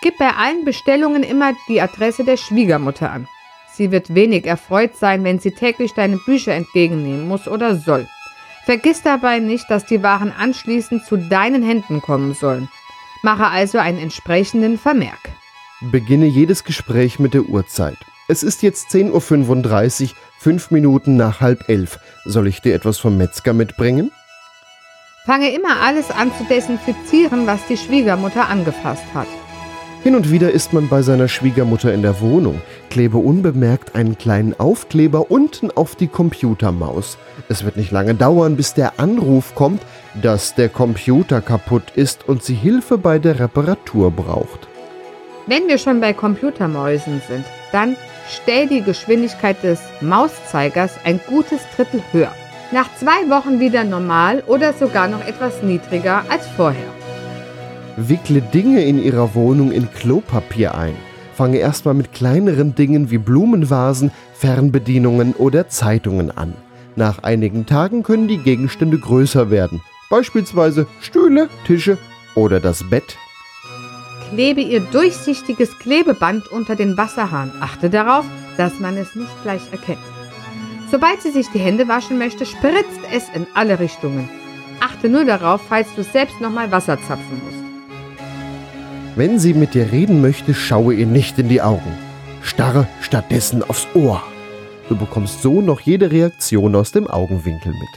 Gib 0.00 0.16
bei 0.18 0.30
allen 0.30 0.64
Bestellungen 0.64 1.22
immer 1.22 1.52
die 1.68 1.80
Adresse 1.80 2.24
der 2.24 2.36
Schwiegermutter 2.36 3.10
an. 3.10 3.26
Sie 3.72 3.90
wird 3.90 4.14
wenig 4.14 4.46
erfreut 4.46 4.96
sein, 4.96 5.24
wenn 5.24 5.38
sie 5.38 5.52
täglich 5.52 5.92
deine 5.92 6.18
Bücher 6.18 6.52
entgegennehmen 6.52 7.26
muss 7.26 7.48
oder 7.48 7.76
soll. 7.76 8.06
Vergiss 8.64 9.02
dabei 9.02 9.38
nicht, 9.38 9.64
dass 9.70 9.86
die 9.86 10.02
Waren 10.02 10.32
anschließend 10.32 11.04
zu 11.04 11.16
deinen 11.16 11.62
Händen 11.62 12.00
kommen 12.02 12.34
sollen. 12.34 12.68
Mache 13.22 13.46
also 13.46 13.78
einen 13.78 13.98
entsprechenden 13.98 14.78
Vermerk. 14.78 15.30
Beginne 15.80 16.26
jedes 16.26 16.64
Gespräch 16.64 17.18
mit 17.18 17.34
der 17.34 17.44
Uhrzeit. 17.44 17.96
Es 18.28 18.42
ist 18.42 18.62
jetzt 18.62 18.90
10.35 18.90 20.02
Uhr, 20.02 20.16
fünf 20.38 20.70
Minuten 20.70 21.16
nach 21.16 21.40
halb 21.40 21.68
elf. 21.68 21.98
Soll 22.24 22.46
ich 22.46 22.60
dir 22.60 22.74
etwas 22.74 22.98
vom 22.98 23.16
Metzger 23.16 23.52
mitbringen? 23.52 24.12
Fange 25.24 25.50
immer 25.50 25.80
alles 25.80 26.10
an 26.10 26.30
zu 26.36 26.44
desinfizieren, 26.44 27.46
was 27.46 27.66
die 27.66 27.76
Schwiegermutter 27.76 28.48
angefasst 28.48 29.04
hat. 29.14 29.28
Hin 30.04 30.14
und 30.14 30.30
wieder 30.30 30.52
ist 30.52 30.72
man 30.72 30.88
bei 30.88 31.02
seiner 31.02 31.26
Schwiegermutter 31.26 31.92
in 31.92 32.02
der 32.02 32.20
Wohnung, 32.20 32.60
klebe 32.88 33.18
unbemerkt 33.18 33.96
einen 33.96 34.16
kleinen 34.16 34.58
Aufkleber 34.58 35.30
unten 35.30 35.72
auf 35.72 35.96
die 35.96 36.06
Computermaus. 36.06 37.18
Es 37.48 37.64
wird 37.64 37.76
nicht 37.76 37.90
lange 37.90 38.14
dauern, 38.14 38.56
bis 38.56 38.74
der 38.74 39.00
Anruf 39.00 39.56
kommt, 39.56 39.82
dass 40.22 40.54
der 40.54 40.68
Computer 40.68 41.40
kaputt 41.40 41.82
ist 41.96 42.28
und 42.28 42.44
sie 42.44 42.54
Hilfe 42.54 42.96
bei 42.96 43.18
der 43.18 43.40
Reparatur 43.40 44.12
braucht. 44.12 44.68
Wenn 45.48 45.66
wir 45.66 45.78
schon 45.78 46.00
bei 46.00 46.12
Computermäusen 46.12 47.20
sind, 47.26 47.44
dann 47.72 47.96
stell 48.28 48.68
die 48.68 48.82
Geschwindigkeit 48.82 49.62
des 49.64 49.80
Mauszeigers 50.00 50.92
ein 51.04 51.20
gutes 51.26 51.60
Drittel 51.74 52.02
höher. 52.12 52.32
Nach 52.70 52.88
zwei 52.96 53.28
Wochen 53.30 53.58
wieder 53.58 53.82
normal 53.82 54.44
oder 54.46 54.74
sogar 54.74 55.08
noch 55.08 55.26
etwas 55.26 55.62
niedriger 55.62 56.24
als 56.28 56.46
vorher. 56.46 56.97
Wickle 58.00 58.40
Dinge 58.40 58.84
in 58.84 59.02
ihrer 59.02 59.34
Wohnung 59.34 59.72
in 59.72 59.90
Klopapier 59.90 60.76
ein. 60.76 60.94
Fange 61.34 61.58
erstmal 61.58 61.94
mit 61.94 62.12
kleineren 62.12 62.76
Dingen 62.76 63.10
wie 63.10 63.18
Blumenvasen, 63.18 64.12
Fernbedienungen 64.34 65.34
oder 65.34 65.68
Zeitungen 65.68 66.30
an. 66.30 66.54
Nach 66.94 67.24
einigen 67.24 67.66
Tagen 67.66 68.04
können 68.04 68.28
die 68.28 68.38
Gegenstände 68.38 68.98
größer 68.98 69.50
werden, 69.50 69.80
beispielsweise 70.10 70.86
Stühle, 71.00 71.48
Tische 71.66 71.98
oder 72.36 72.60
das 72.60 72.88
Bett. 72.88 73.16
Klebe 74.30 74.60
ihr 74.60 74.80
durchsichtiges 74.80 75.76
Klebeband 75.80 76.46
unter 76.52 76.76
den 76.76 76.96
Wasserhahn. 76.96 77.50
Achte 77.60 77.90
darauf, 77.90 78.26
dass 78.56 78.78
man 78.78 78.96
es 78.96 79.16
nicht 79.16 79.42
gleich 79.42 79.72
erkennt. 79.72 79.98
Sobald 80.88 81.20
sie 81.20 81.32
sich 81.32 81.48
die 81.50 81.58
Hände 81.58 81.88
waschen 81.88 82.18
möchte, 82.18 82.46
spritzt 82.46 83.00
es 83.12 83.24
in 83.34 83.48
alle 83.54 83.80
Richtungen. 83.80 84.28
Achte 84.80 85.08
nur 85.08 85.24
darauf, 85.24 85.62
falls 85.68 85.88
du 85.96 86.04
selbst 86.04 86.40
nochmal 86.40 86.70
Wasser 86.70 86.96
zapfen 86.96 87.40
musst. 87.44 87.67
Wenn 89.18 89.40
sie 89.40 89.52
mit 89.52 89.74
dir 89.74 89.90
reden 89.90 90.20
möchte, 90.20 90.54
schaue 90.54 90.94
ihr 90.94 91.06
nicht 91.06 91.40
in 91.40 91.48
die 91.48 91.60
Augen. 91.60 91.98
Starre 92.40 92.86
stattdessen 93.00 93.68
aufs 93.68 93.88
Ohr. 93.92 94.22
Du 94.88 94.94
bekommst 94.94 95.42
so 95.42 95.60
noch 95.60 95.80
jede 95.80 96.12
Reaktion 96.12 96.76
aus 96.76 96.92
dem 96.92 97.08
Augenwinkel 97.08 97.72
mit. 97.72 97.88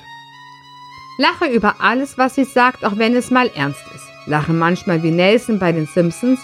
Lache 1.20 1.46
über 1.46 1.76
alles, 1.78 2.18
was 2.18 2.34
sie 2.34 2.44
sagt, 2.44 2.84
auch 2.84 2.98
wenn 2.98 3.16
es 3.16 3.30
mal 3.30 3.52
ernst 3.54 3.84
ist. 3.94 4.04
Lache 4.26 4.52
manchmal 4.52 5.04
wie 5.04 5.12
Nelson 5.12 5.60
bei 5.60 5.72
den 5.72 5.86
Simpsons, 5.86 6.40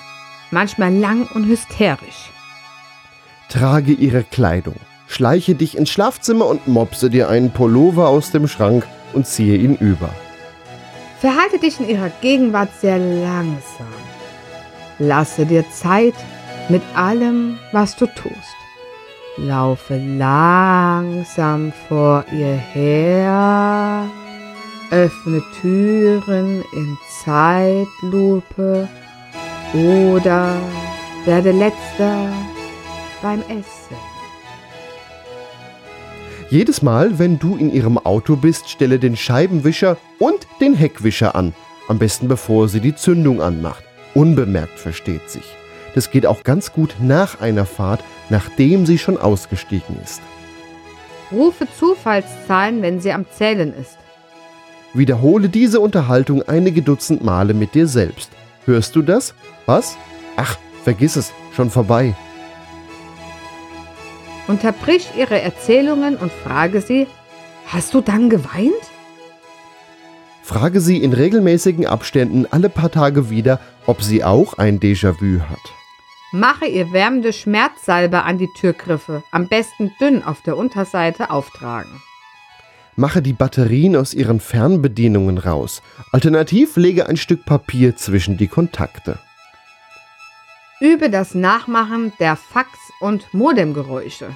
manchmal 0.52 0.94
lang 0.94 1.28
und 1.34 1.48
hysterisch. 1.48 2.30
Trage 3.50 3.94
ihre 3.94 4.24
Kleidung. 4.26 4.76
Schleiche 5.08 5.56
dich 5.56 5.76
ins 5.76 5.90
Schlafzimmer 5.90 6.46
und 6.46 6.68
mopse 6.68 7.10
dir 7.10 7.30
einen 7.30 7.50
Pullover 7.50 8.10
aus 8.10 8.30
dem 8.30 8.48
Schrank 8.48 8.86
und 9.14 9.26
ziehe 9.26 9.58
ihn 9.58 9.76
über. 9.78 10.12
Verhalte 11.20 11.58
dich 11.58 11.80
in 11.80 11.90
ihrer 11.90 12.12
Gegenwart 12.22 12.70
sehr 12.80 13.00
langsam. 13.00 14.07
Lasse 15.00 15.46
dir 15.46 15.70
Zeit 15.70 16.16
mit 16.70 16.82
allem, 16.96 17.58
was 17.72 17.96
du 17.96 18.08
tust. 18.08 18.58
Laufe 19.38 19.98
langsam 19.98 21.72
vor 21.88 22.26
ihr 22.32 22.56
her. 22.56 24.10
Öffne 24.90 25.44
Türen 25.62 26.64
in 26.74 26.98
Zeitlupe 27.24 28.88
oder 29.74 30.56
werde 31.26 31.52
letzter 31.52 32.30
beim 33.22 33.42
Essen. 33.42 33.98
Jedes 36.50 36.82
Mal, 36.82 37.20
wenn 37.20 37.38
du 37.38 37.58
in 37.58 37.72
ihrem 37.72 37.98
Auto 37.98 38.38
bist, 38.38 38.70
stelle 38.70 38.98
den 38.98 39.18
Scheibenwischer 39.18 39.98
und 40.18 40.48
den 40.62 40.74
Heckwischer 40.74 41.36
an. 41.36 41.54
Am 41.90 42.00
besten 42.00 42.28
bevor 42.30 42.70
sie 42.70 42.80
die 42.80 42.96
Zündung 42.96 43.42
anmacht. 43.42 43.87
Unbemerkt 44.18 44.80
versteht 44.80 45.30
sich. 45.30 45.44
Das 45.94 46.10
geht 46.10 46.26
auch 46.26 46.44
ganz 46.44 46.74
gut 46.74 46.96
nach 47.00 47.40
einer 47.40 47.68
Fahrt, 47.68 48.04
nachdem 48.30 48.88
sie 48.88 48.98
schon 48.98 49.16
ausgestiegen 49.16 49.96
ist. 50.04 50.22
Rufe 51.32 51.68
Zufallszahlen, 51.78 52.82
wenn 52.82 53.00
sie 53.00 53.12
am 53.12 53.28
Zählen 53.30 53.72
ist. 53.80 53.96
Wiederhole 54.96 55.50
diese 55.50 55.80
Unterhaltung 55.80 56.42
einige 56.42 56.82
Dutzend 56.82 57.24
Male 57.24 57.54
mit 57.54 57.76
dir 57.76 57.86
selbst. 57.86 58.32
Hörst 58.66 58.96
du 58.96 59.04
das? 59.04 59.36
Was? 59.68 59.96
Ach, 60.36 60.58
vergiss 60.84 61.16
es, 61.16 61.32
schon 61.56 61.70
vorbei. 61.70 62.16
Unterbrich 64.48 65.12
ihre 65.16 65.40
Erzählungen 65.40 66.16
und 66.16 66.32
frage 66.32 66.82
sie, 66.82 67.06
hast 67.68 67.94
du 67.94 68.02
dann 68.02 68.32
geweint? 68.32 68.74
Frage 70.48 70.80
sie 70.80 71.04
in 71.04 71.12
regelmäßigen 71.12 71.86
Abständen 71.86 72.46
alle 72.50 72.70
paar 72.70 72.90
Tage 72.90 73.30
wieder, 73.30 73.60
ob 73.86 74.02
sie 74.02 74.24
auch 74.24 74.54
ein 74.54 74.80
Déjà-vu 74.80 75.42
hat. 75.42 75.60
Mache 76.32 76.68
ihr 76.68 76.94
wärmende 76.94 77.34
Schmerzsalbe 77.34 78.24
an 78.24 78.38
die 78.38 78.48
Türgriffe, 78.54 79.24
am 79.32 79.50
besten 79.50 79.92
dünn 80.00 80.24
auf 80.24 80.42
der 80.44 80.56
Unterseite 80.56 81.32
auftragen. 81.32 82.02
Mache 82.96 83.22
die 83.22 83.34
Batterien 83.34 83.98
aus 83.98 84.14
ihren 84.14 84.40
Fernbedienungen 84.40 85.38
raus. 85.38 85.82
Alternativ 86.14 86.78
lege 86.78 87.10
ein 87.10 87.18
Stück 87.18 87.44
Papier 87.46 87.98
zwischen 87.98 88.38
die 88.38 88.48
Kontakte. 88.48 89.20
Übe 90.80 91.10
das 91.10 91.36
Nachmachen 91.36 92.14
der 92.22 92.38
Fax- 92.38 92.94
und 93.02 93.34
Modemgeräusche. 93.34 94.30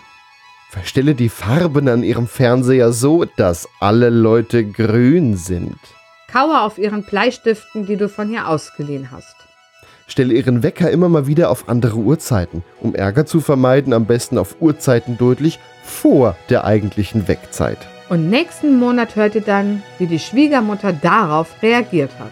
Verstelle 0.69 1.15
die 1.15 1.29
Farben 1.29 1.87
an 1.87 2.03
ihrem 2.03 2.27
Fernseher 2.27 2.91
so, 2.91 3.23
dass 3.23 3.69
alle 3.79 4.09
Leute 4.09 4.65
grün 4.65 5.37
sind. 5.37 5.79
Kaue 6.31 6.61
auf 6.61 6.77
ihren 6.77 7.03
Bleistiften, 7.03 7.85
die 7.85 7.97
du 7.97 8.07
von 8.07 8.31
ihr 8.31 8.47
ausgeliehen 8.47 9.11
hast. 9.11 9.35
Stelle 10.07 10.33
ihren 10.33 10.63
Wecker 10.63 10.89
immer 10.89 11.09
mal 11.09 11.27
wieder 11.27 11.49
auf 11.49 11.69
andere 11.69 11.97
Uhrzeiten. 11.97 12.63
Um 12.79 12.95
Ärger 12.95 13.25
zu 13.25 13.39
vermeiden, 13.39 13.93
am 13.93 14.05
besten 14.05 14.37
auf 14.37 14.61
Uhrzeiten 14.61 15.17
deutlich 15.17 15.59
vor 15.83 16.35
der 16.49 16.65
eigentlichen 16.65 17.27
Weckzeit. 17.27 17.77
Und 18.09 18.29
nächsten 18.29 18.77
Monat 18.77 19.15
hört 19.15 19.35
ihr 19.35 19.41
dann, 19.41 19.83
wie 19.97 20.07
die 20.07 20.19
Schwiegermutter 20.19 20.91
darauf 20.91 21.61
reagiert 21.61 22.11
hat. 22.19 22.31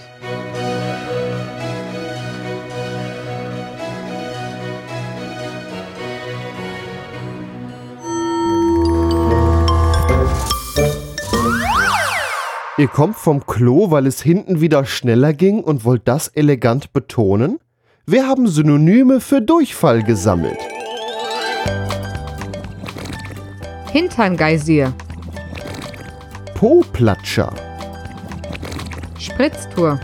Ihr 12.79 12.87
kommt 12.87 13.17
vom 13.17 13.45
Klo, 13.45 13.91
weil 13.91 14.07
es 14.07 14.21
hinten 14.21 14.61
wieder 14.61 14.85
schneller 14.85 15.33
ging 15.33 15.61
und 15.61 15.83
wollt 15.83 16.07
das 16.07 16.29
elegant 16.29 16.93
betonen? 16.93 17.59
Wir 18.05 18.25
haben 18.25 18.47
Synonyme 18.47 19.19
für 19.19 19.41
Durchfall 19.41 20.01
gesammelt. 20.01 20.57
Hinterngeysir, 23.91 24.93
Po-Platscher, 26.55 27.51
Spritztour, 29.17 29.99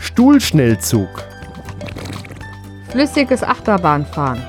Stuhlschnellzug, 0.00 1.08
flüssiges 2.88 3.44
Achterbahnfahren, 3.44 4.42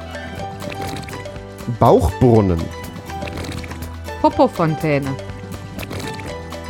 Bauchbrunnen, 1.79 2.61
Popofontäne, 4.23 5.15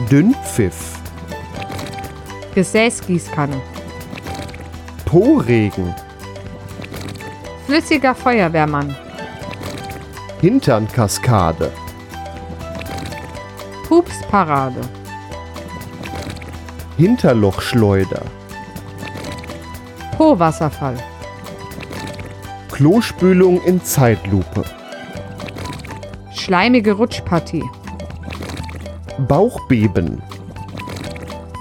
Dünnpfiff, 0.05 0.99
Gesäßgießkanne, 2.53 3.59
Po-Regen, 5.05 5.93
flüssiger 7.65 8.13
Feuerwehrmann, 8.13 8.95
Hinternkaskade, 10.39 11.71
Pupsparade, 13.87 14.81
Hinterlochschleuder, 16.97 18.21
Po-Wasserfall, 20.15 20.97
Klospülung 22.71 23.63
in 23.63 23.83
Zeitlupe, 23.83 24.63
schleimige 26.35 26.93
Rutschpartie, 26.93 27.63
Bauchbeben, 29.25 30.21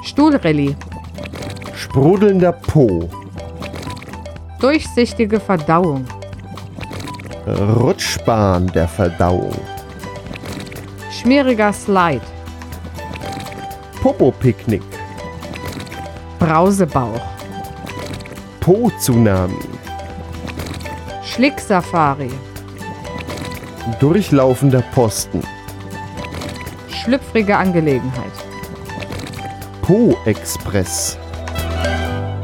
Stuhlrallye, 0.03 0.77
sprudelnder 1.75 2.53
Po, 2.53 3.09
durchsichtige 4.61 5.41
Verdauung, 5.41 6.05
Rutschbahn 7.47 8.67
der 8.75 8.87
Verdauung, 8.87 9.55
schmieriger 11.11 11.73
Slide, 11.73 12.21
Popo-Picknick, 14.03 14.83
Brausebauch, 16.39 17.23
Po-Tsunami, 18.61 19.55
Schlicksafari, 21.25 22.31
durchlaufender 23.99 24.83
Posten, 24.95 25.43
schlüpfrige 27.07 27.57
Angelegenheit, 27.57 28.33
Po-Express, 29.83 31.17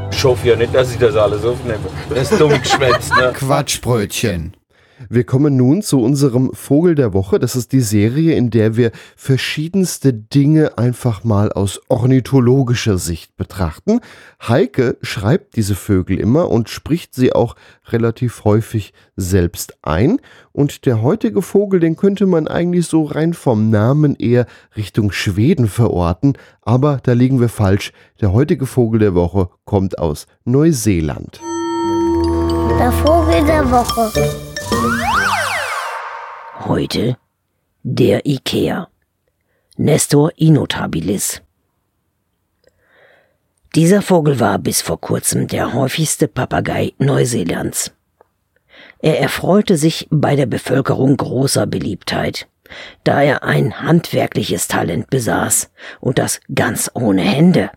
Ich 0.09 0.23
hoffe 0.23 0.47
ja 0.47 0.55
nicht, 0.55 0.73
dass 0.73 0.89
ich 0.93 0.97
das 0.97 1.17
alles 1.17 1.43
aufnehme. 1.43 1.79
Das 2.09 2.31
ist 2.31 2.39
dumm 2.39 2.57
geschwätzt, 2.57 3.13
ne? 3.17 3.33
Quatschbrötchen. 3.33 4.55
Wir 5.09 5.23
kommen 5.23 5.57
nun 5.57 5.81
zu 5.81 6.01
unserem 6.01 6.51
Vogel 6.53 6.95
der 6.95 7.13
Woche. 7.13 7.39
Das 7.39 7.55
ist 7.55 7.71
die 7.71 7.81
Serie, 7.81 8.35
in 8.35 8.49
der 8.49 8.77
wir 8.77 8.91
verschiedenste 9.15 10.13
Dinge 10.13 10.77
einfach 10.77 11.23
mal 11.23 11.51
aus 11.51 11.81
ornithologischer 11.89 12.97
Sicht 12.97 13.35
betrachten. 13.35 13.99
Heike 14.47 14.97
schreibt 15.01 15.55
diese 15.55 15.75
Vögel 15.75 16.19
immer 16.19 16.49
und 16.49 16.69
spricht 16.69 17.15
sie 17.15 17.33
auch 17.33 17.55
relativ 17.87 18.43
häufig 18.43 18.93
selbst 19.15 19.77
ein. 19.81 20.19
Und 20.51 20.85
der 20.85 21.01
heutige 21.01 21.41
Vogel, 21.41 21.79
den 21.79 21.95
könnte 21.95 22.25
man 22.25 22.47
eigentlich 22.47 22.87
so 22.87 23.03
rein 23.03 23.33
vom 23.33 23.69
Namen 23.69 24.15
eher 24.15 24.45
Richtung 24.75 25.11
Schweden 25.11 25.67
verorten. 25.67 26.33
Aber 26.61 26.99
da 27.03 27.13
liegen 27.13 27.39
wir 27.39 27.49
falsch. 27.49 27.91
Der 28.21 28.31
heutige 28.33 28.65
Vogel 28.65 28.99
der 28.99 29.15
Woche 29.15 29.49
kommt 29.65 29.97
aus 29.97 30.27
Neuseeland. 30.45 31.41
Der 32.77 32.91
Vogel 32.91 33.45
der 33.45 33.69
Woche. 33.69 34.11
Heute 36.65 37.17
der 37.83 38.25
Ikea. 38.25 38.87
Nestor 39.75 40.31
inotabilis. 40.35 41.41
Dieser 43.75 44.01
Vogel 44.01 44.39
war 44.39 44.59
bis 44.59 44.81
vor 44.81 45.01
kurzem 45.01 45.47
der 45.47 45.73
häufigste 45.73 46.27
Papagei 46.27 46.93
Neuseelands. 46.99 47.91
Er 48.99 49.19
erfreute 49.19 49.77
sich 49.77 50.07
bei 50.09 50.35
der 50.35 50.45
Bevölkerung 50.45 51.17
großer 51.17 51.65
Beliebtheit, 51.65 52.47
da 53.03 53.21
er 53.21 53.43
ein 53.43 53.81
handwerkliches 53.81 54.67
Talent 54.67 55.09
besaß 55.09 55.71
und 55.99 56.19
das 56.19 56.39
ganz 56.53 56.89
ohne 56.93 57.21
Hände. 57.21 57.71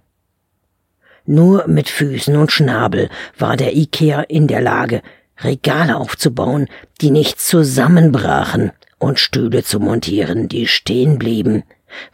Nur 1.24 1.66
mit 1.66 1.88
Füßen 1.88 2.36
und 2.36 2.52
Schnabel 2.52 3.10
war 3.36 3.56
der 3.56 3.74
Ikea 3.74 4.22
in 4.22 4.46
der 4.46 4.60
Lage, 4.60 5.02
Regale 5.42 5.96
aufzubauen, 5.96 6.68
die 7.00 7.10
nicht 7.10 7.40
zusammenbrachen, 7.40 8.72
und 8.98 9.18
Stühle 9.18 9.62
zu 9.62 9.80
montieren, 9.80 10.48
die 10.48 10.66
stehen 10.66 11.18
blieben, 11.18 11.64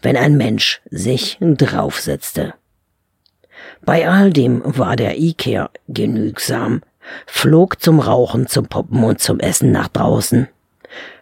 wenn 0.01 0.17
ein 0.17 0.37
Mensch 0.37 0.81
sich 0.91 1.39
draufsetzte. 1.41 2.55
Bei 3.85 4.09
all 4.09 4.33
dem 4.33 4.63
war 4.65 4.97
der 4.97 5.19
Ikea 5.19 5.71
genügsam, 5.89 6.83
flog 7.27 7.81
zum 7.81 8.01
Rauchen, 8.01 8.47
zum 8.47 8.67
Poppen 8.67 9.03
und 9.03 9.21
zum 9.21 9.41
Essen 9.41 9.73
nach 9.73 9.89
draußen, 9.89 10.49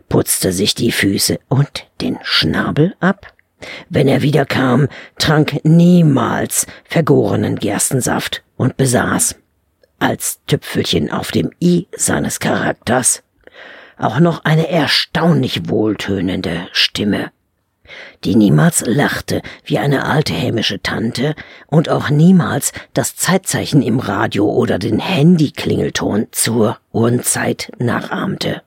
putzte 0.08 0.52
sich 0.52 0.74
die 0.74 0.92
Füße 0.92 1.38
und 1.48 1.86
den 2.00 2.18
Schnabel 2.22 2.94
ab. 3.00 3.32
Wenn 3.88 4.08
er 4.08 4.22
wiederkam, 4.22 4.88
trank 5.18 5.60
niemals 5.64 6.66
vergorenen 6.84 7.56
Gerstensaft 7.56 8.42
und 8.56 8.76
besaß, 8.76 9.36
als 10.00 10.40
Tüpfelchen 10.46 11.10
auf 11.10 11.30
dem 11.30 11.52
I 11.62 11.86
seines 11.96 12.40
Charakters, 12.40 13.22
auch 13.96 14.18
noch 14.18 14.44
eine 14.44 14.68
erstaunlich 14.68 15.68
wohltönende 15.68 16.68
Stimme, 16.72 17.30
die 18.24 18.34
niemals 18.34 18.82
lachte 18.86 19.42
wie 19.64 19.78
eine 19.78 20.06
alte 20.06 20.32
hämische 20.32 20.80
Tante 20.82 21.34
und 21.66 21.88
auch 21.88 22.08
niemals 22.10 22.72
das 22.94 23.16
Zeitzeichen 23.16 23.82
im 23.82 24.00
Radio 24.00 24.48
oder 24.48 24.78
den 24.78 24.98
Handyklingelton 24.98 26.28
zur 26.30 26.78
Uhrenzeit 26.92 27.70
nachahmte. 27.78 28.62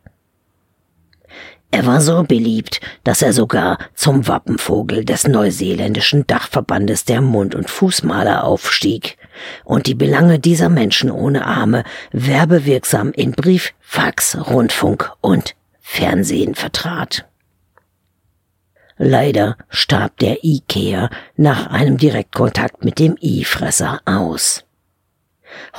Er 1.72 1.88
war 1.88 2.02
so 2.02 2.22
beliebt, 2.22 2.82
dass 3.04 3.24
er 3.24 3.34
sogar 3.34 3.80
zum 3.96 4.28
Wappenvogel 4.28 5.06
des 5.06 5.28
neuseeländischen 5.28 6.28
Dachverbandes 6.28 7.06
der 7.06 7.22
Mund- 7.22 7.56
und 7.56 7.68
Fußmaler 7.68 8.44
aufstieg 8.44 9.18
und 9.64 9.88
die 9.88 9.96
Belange 9.96 10.40
dieser 10.40 10.70
Menschen 10.70 11.12
ohne 11.12 11.46
Arme 11.46 11.84
werbewirksam 12.12 13.12
in 13.12 13.32
Brief, 13.32 13.74
Fax, 13.80 14.38
Rundfunk 14.38 15.12
und 15.22 15.56
Fernsehen 15.80 16.56
vertrat. 16.56 17.26
Leider 18.98 19.58
starb 19.70 20.18
der 20.18 20.44
Ikea 20.44 21.10
nach 21.36 21.68
einem 21.68 21.98
Direktkontakt 21.98 22.86
mit 22.86 23.00
dem 23.00 23.18
I-Fresser 23.22 24.00
aus. 24.06 24.64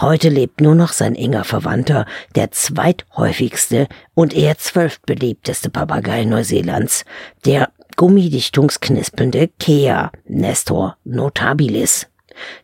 Heute 0.01 0.29
lebt 0.29 0.61
nur 0.61 0.75
noch 0.75 0.93
sein 0.93 1.15
enger 1.15 1.45
Verwandter, 1.45 2.07
der 2.35 2.51
zweithäufigste 2.51 3.89
und 4.15 4.35
eher 4.35 4.59
zwölftbeliebteste 4.59 5.71
Papagei 5.71 6.25
Neuseelands, 6.25 7.05
der 7.45 7.71
gummidichtungsknispelnde 7.97 9.49
Kea 9.59 10.11
Nestor 10.27 10.97
notabilis, 11.05 12.09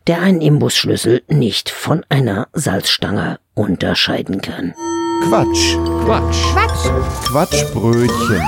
der 0.07 0.21
einen 0.21 0.41
Imbusschlüssel 0.41 1.23
nicht 1.27 1.69
von 1.69 2.05
einer 2.09 2.47
Salzstange 2.53 3.39
unterscheiden 3.53 4.41
kann. 4.41 4.73
Quatsch. 5.23 5.75
Quatsch. 6.03 6.43
Quatsch. 6.53 7.27
Quatschbrötchen. 7.27 8.41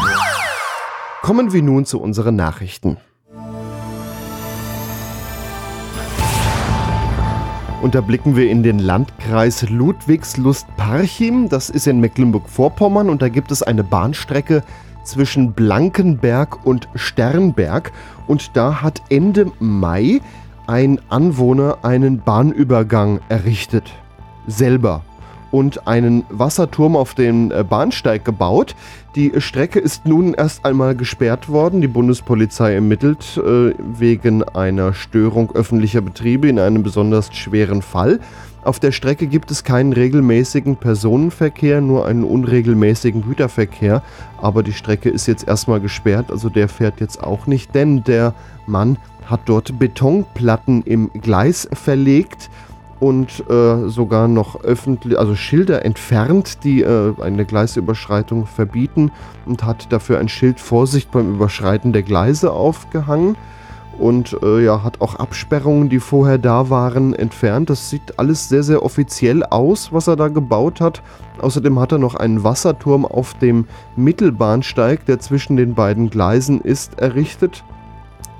Kommen 1.21 1.53
wir 1.53 1.62
nun 1.62 1.86
zu 1.86 2.01
unseren 2.01 2.36
Nachrichten. 2.36 2.97
Und 7.83 7.95
da 7.95 8.01
blicken 8.01 8.38
wir 8.38 8.49
in 8.49 8.63
den 8.63 8.79
Landkreis 8.79 9.69
Ludwigslust-Parchim. 9.69 11.49
Das 11.49 11.69
ist 11.69 11.86
in 11.86 11.99
Mecklenburg-Vorpommern 11.99 13.09
und 13.09 13.21
da 13.21 13.27
gibt 13.27 13.51
es 13.51 13.62
eine 13.62 13.83
Bahnstrecke 13.83 14.63
zwischen 15.03 15.51
Blankenberg 15.51 16.65
und 16.65 16.88
Sternberg. 16.95 17.91
Und 18.25 18.55
da 18.55 18.81
hat 18.81 19.01
Ende 19.09 19.51
Mai 19.59 20.21
ein 20.67 20.99
Anwohner 21.10 21.80
einen 21.84 22.19
Bahnübergang 22.19 23.19
errichtet. 23.30 23.91
Selber. 24.47 25.04
Und 25.52 25.88
einen 25.88 26.23
Wasserturm 26.30 26.95
auf 26.95 27.13
den 27.13 27.52
äh, 27.52 27.63
Bahnsteig 27.63 28.26
gebaut. 28.26 28.76
Die 29.15 29.32
Strecke 29.38 29.80
ist 29.80 30.08
nun 30.08 30.34
erst 30.34 30.65
einmal 30.65 30.95
gesperrt 30.95 31.47
worden. 31.47 31.80
Die 31.82 31.88
Bundespolizei 31.88 32.73
ermittelt 32.73 33.38
äh, 33.38 33.76
wegen 33.78 34.43
einer 34.43 34.93
Störung 34.95 35.52
öffentlicher 35.54 36.02
Betriebe 36.02 36.47
in 36.47 36.58
einem 36.58 36.82
besonders 36.82 37.36
schweren 37.36 37.84
Fall. 37.84 38.19
Auf 38.63 38.80
der 38.80 38.93
Strecke 38.93 39.28
gibt 39.28 39.52
es 39.52 39.65
keinen 39.65 39.91
regelmäßigen 39.91 40.78
Personenverkehr, 40.78 41.82
nur 41.82 42.06
einen 42.06 42.23
unregelmäßigen 42.23 43.21
Güterverkehr. 43.21 44.02
Aber 44.41 44.63
die 44.63 44.71
Strecke 44.71 45.10
ist 45.10 45.28
jetzt 45.28 45.47
erstmal 45.47 45.82
gesperrt, 45.82 46.32
also 46.32 46.49
der 46.49 46.69
fährt 46.69 47.02
jetzt 47.02 47.21
auch 47.21 47.45
nicht, 47.45 47.76
denn 47.76 48.04
der 48.06 48.34
Mann 48.67 48.97
hat 49.26 49.41
dort 49.45 49.78
Betonplatten 49.80 50.84
im 50.84 51.12
Gleis 51.13 51.67
verlegt 51.73 52.49
und 52.99 53.43
äh, 53.49 53.89
sogar 53.89 54.28
noch 54.28 54.63
öffentlich, 54.63 55.17
also 55.17 55.36
Schilder 55.36 55.84
entfernt, 55.84 56.63
die 56.63 56.82
äh, 56.82 57.13
eine 57.21 57.45
Gleisüberschreitung 57.45 58.45
verbieten 58.45 59.12
und 59.45 59.63
hat 59.63 59.91
dafür 59.91 60.19
ein 60.19 60.30
Schild 60.30 60.60
Vorsicht 60.60 61.12
beim 61.12 61.36
Überschreiten 61.36 61.91
der 61.91 62.04
Gleise 62.04 62.52
aufgehangen 62.52 63.36
und 63.99 64.38
äh, 64.41 64.63
ja, 64.63 64.84
hat 64.84 65.02
auch 65.02 65.15
Absperrungen, 65.15 65.89
die 65.89 65.99
vorher 65.99 66.38
da 66.38 66.69
waren, 66.69 67.13
entfernt. 67.13 67.69
Das 67.69 67.89
sieht 67.89 68.17
alles 68.17 68.49
sehr, 68.49 68.63
sehr 68.63 68.84
offiziell 68.84 69.43
aus, 69.43 69.91
was 69.91 70.08
er 70.08 70.15
da 70.15 70.30
gebaut 70.30 70.82
hat. 70.82 71.02
Außerdem 71.39 71.80
hat 71.80 71.91
er 71.91 71.99
noch 71.99 72.15
einen 72.15 72.43
Wasserturm 72.43 73.06
auf 73.06 73.34
dem 73.36 73.65
Mittelbahnsteig, 73.95 75.06
der 75.06 75.19
zwischen 75.19 75.58
den 75.58 75.76
beiden 75.76 76.10
Gleisen 76.10 76.62
ist, 76.62 76.99
errichtet, 76.99 77.63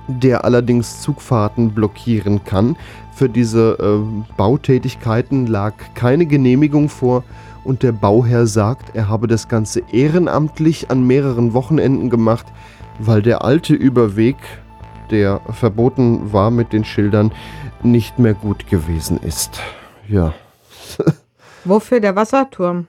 der 0.08 0.46
allerdings 0.46 1.02
Zugfahrten 1.02 1.74
blockieren 1.74 2.44
kann. 2.44 2.76
Für 3.14 3.30
diese 3.30 3.78
äh, 3.80 4.34
Bautätigkeiten 4.38 5.48
lag 5.48 5.74
keine 5.94 6.26
Genehmigung 6.26 6.90
vor 6.90 7.24
und 7.64 7.84
der 7.84 7.92
Bauherr 7.92 8.48
sagt, 8.48 8.96
er 8.96 9.08
habe 9.08 9.28
das 9.28 9.48
Ganze 9.48 9.82
ehrenamtlich 9.92 10.92
an 10.92 11.06
mehreren 11.06 11.54
Wochenenden 11.54 12.10
gemacht, 12.10 12.46
weil 13.00 13.22
der 13.22 13.44
alte 13.44 13.74
Überweg, 13.74 14.38
der 15.12 15.42
verboten 15.52 16.34
war 16.34 16.52
mit 16.52 16.74
den 16.74 16.84
Schildern, 16.84 17.32
nicht 17.84 18.20
mehr 18.20 18.34
gut 18.34 18.68
gewesen 18.68 19.20
ist. 19.22 19.60
Ja. 20.08 20.34
Wofür 21.66 22.00
der 22.00 22.16
Wasserturm? 22.16 22.88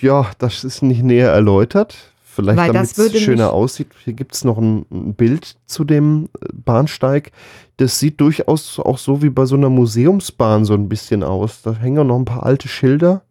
Ja, 0.00 0.26
das 0.38 0.64
ist 0.64 0.82
nicht 0.82 1.02
näher 1.02 1.30
erläutert. 1.30 2.11
Vielleicht 2.34 2.58
Weil 2.58 2.72
damit 2.72 2.96
es 2.96 3.20
schöner 3.20 3.52
aussieht. 3.52 3.88
Hier 4.04 4.14
gibt 4.14 4.34
es 4.34 4.42
noch 4.42 4.56
ein, 4.56 4.86
ein 4.90 5.14
Bild 5.14 5.56
zu 5.66 5.84
dem 5.84 6.30
äh, 6.40 6.46
Bahnsteig. 6.52 7.30
Das 7.76 7.98
sieht 7.98 8.22
durchaus 8.22 8.78
auch 8.78 8.96
so 8.96 9.22
wie 9.22 9.28
bei 9.28 9.44
so 9.44 9.54
einer 9.54 9.68
Museumsbahn 9.68 10.64
so 10.64 10.72
ein 10.72 10.88
bisschen 10.88 11.22
aus. 11.22 11.60
Da 11.60 11.74
hängen 11.74 11.98
auch 11.98 12.04
noch 12.04 12.18
ein 12.18 12.24
paar 12.24 12.46
alte 12.46 12.68
Schilder. 12.68 13.22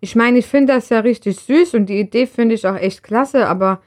Ich 0.00 0.14
meine, 0.14 0.38
ich 0.38 0.46
finde 0.46 0.72
das 0.72 0.88
ja 0.88 1.00
richtig 1.00 1.40
süß 1.40 1.74
und 1.74 1.86
die 1.86 1.98
Idee 1.98 2.26
finde 2.26 2.54
ich 2.54 2.64
auch 2.66 2.76
echt 2.76 3.02
klasse, 3.02 3.48
aber 3.48 3.80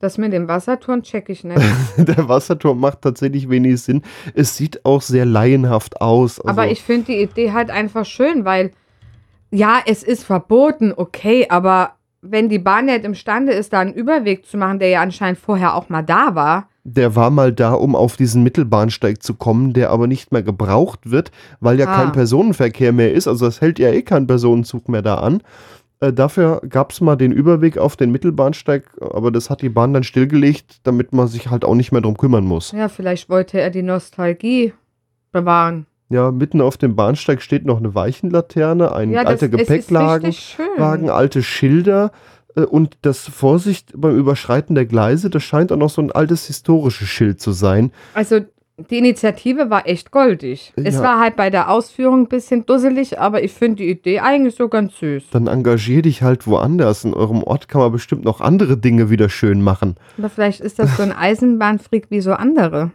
das 0.00 0.18
mit 0.18 0.34
dem 0.34 0.48
Wasserturm 0.48 1.02
check 1.02 1.30
ich 1.30 1.42
nicht. 1.44 1.62
Der 1.96 2.28
Wasserturm 2.28 2.78
macht 2.78 3.00
tatsächlich 3.00 3.48
wenig 3.48 3.80
Sinn. 3.80 4.02
Es 4.34 4.54
sieht 4.54 4.84
auch 4.84 5.00
sehr 5.00 5.24
laienhaft 5.24 6.02
aus. 6.02 6.40
Also, 6.40 6.48
aber 6.48 6.70
ich 6.70 6.82
finde 6.82 7.12
die 7.12 7.22
Idee 7.22 7.52
halt 7.52 7.70
einfach 7.70 8.04
schön, 8.04 8.44
weil 8.44 8.72
ja, 9.50 9.80
es 9.86 10.02
ist 10.02 10.24
verboten, 10.24 10.92
okay, 10.94 11.46
aber 11.48 11.94
wenn 12.22 12.48
die 12.48 12.58
Bahn 12.58 12.86
nicht 12.86 13.04
imstande 13.04 13.52
ist, 13.52 13.72
da 13.72 13.80
einen 13.80 13.94
Überweg 13.94 14.46
zu 14.46 14.56
machen, 14.58 14.78
der 14.78 14.88
ja 14.88 15.00
anscheinend 15.02 15.38
vorher 15.38 15.74
auch 15.74 15.88
mal 15.88 16.02
da 16.02 16.34
war, 16.34 16.68
der 16.82 17.14
war 17.14 17.28
mal 17.30 17.52
da, 17.52 17.74
um 17.74 17.94
auf 17.94 18.16
diesen 18.16 18.42
Mittelbahnsteig 18.42 19.22
zu 19.22 19.34
kommen, 19.34 19.74
der 19.74 19.90
aber 19.90 20.06
nicht 20.06 20.32
mehr 20.32 20.42
gebraucht 20.42 21.10
wird, 21.10 21.30
weil 21.60 21.78
ja 21.78 21.86
Ah. 21.86 21.94
kein 21.96 22.12
Personenverkehr 22.12 22.92
mehr 22.92 23.12
ist. 23.12 23.28
Also 23.28 23.46
es 23.46 23.60
hält 23.60 23.78
ja 23.78 23.90
eh 23.90 24.00
kein 24.02 24.26
Personenzug 24.26 24.88
mehr 24.88 25.02
da 25.02 25.16
an. 25.16 25.42
Äh, 26.00 26.12
dafür 26.14 26.62
gab 26.66 26.92
es 26.92 27.02
mal 27.02 27.16
den 27.16 27.32
Überweg 27.32 27.76
auf 27.76 27.96
den 27.96 28.10
Mittelbahnsteig, 28.10 28.84
aber 29.00 29.30
das 29.30 29.50
hat 29.50 29.60
die 29.60 29.68
Bahn 29.68 29.92
dann 29.92 30.04
stillgelegt, 30.04 30.80
damit 30.84 31.12
man 31.12 31.28
sich 31.28 31.50
halt 31.50 31.66
auch 31.66 31.74
nicht 31.74 31.92
mehr 31.92 32.00
drum 32.00 32.16
kümmern 32.16 32.44
muss. 32.44 32.72
ja, 32.72 32.88
vielleicht 32.88 33.28
wollte 33.28 33.60
er 33.60 33.68
die 33.68 33.82
Nostalgie 33.82 34.72
bewahren. 35.32 35.84
Ja, 36.10 36.32
mitten 36.32 36.60
auf 36.60 36.76
dem 36.76 36.96
Bahnsteig 36.96 37.40
steht 37.40 37.64
noch 37.64 37.78
eine 37.78 37.94
Weichenlaterne, 37.94 38.92
ein 38.92 39.12
Ja, 39.12 39.22
alter 39.22 39.46
es 39.46 39.50
Gepäcklagen. 39.52 40.34
Wagen, 40.76 41.08
alte 41.08 41.42
Schilder 41.42 42.10
äh, 42.56 42.62
und 42.62 42.98
das 43.02 43.20
Vorsicht 43.28 43.92
beim 43.96 44.16
Überschreiten 44.16 44.74
der 44.74 44.86
Gleise, 44.86 45.30
das 45.30 45.44
scheint 45.44 45.70
auch 45.70 45.76
noch 45.76 45.90
so 45.90 46.02
ein 46.02 46.10
altes 46.12 46.46
historisches 46.48 47.08
Schild 47.08 47.40
zu 47.40 47.52
sein. 47.52 47.92
Also 48.14 48.40
die 48.90 48.98
Initiative 48.98 49.68
war 49.70 49.86
echt 49.86 50.10
goldig. 50.10 50.72
Es 50.74 50.94
Ja. 50.96 51.02
war 51.02 51.20
halt 51.20 51.36
bei 51.36 51.50
der 51.50 51.70
Ausführung 51.70 52.22
ein 52.22 52.28
bisschen 52.28 52.64
dusselig, 52.66 53.20
aber 53.20 53.44
ich 53.44 53.52
finde 53.52 53.76
die 53.76 53.90
Idee 53.90 54.20
eigentlich 54.20 54.54
so 54.56 54.68
ganz 54.68 54.96
süß. 54.98 55.24
Dann 55.32 55.46
engagier 55.48 56.00
dich 56.02 56.22
halt 56.22 56.46
woanders. 56.46 57.04
In 57.04 57.12
eurem 57.14 57.44
Ort 57.44 57.68
kann 57.68 57.82
man 57.82 57.92
bestimmt 57.92 58.24
noch 58.24 58.40
andere 58.40 58.78
Dinge 58.78 59.10
wieder 59.10 59.28
schön 59.28 59.60
machen. 59.62 59.96
Oder 60.18 60.30
vielleicht 60.30 60.60
ist 60.60 60.78
das 60.78 60.96
so 60.96 61.02
ein 61.02 61.12
Eisenbahnfreak 61.12 62.06
wie 62.08 62.20
so 62.22 62.32
andere. 62.32 62.90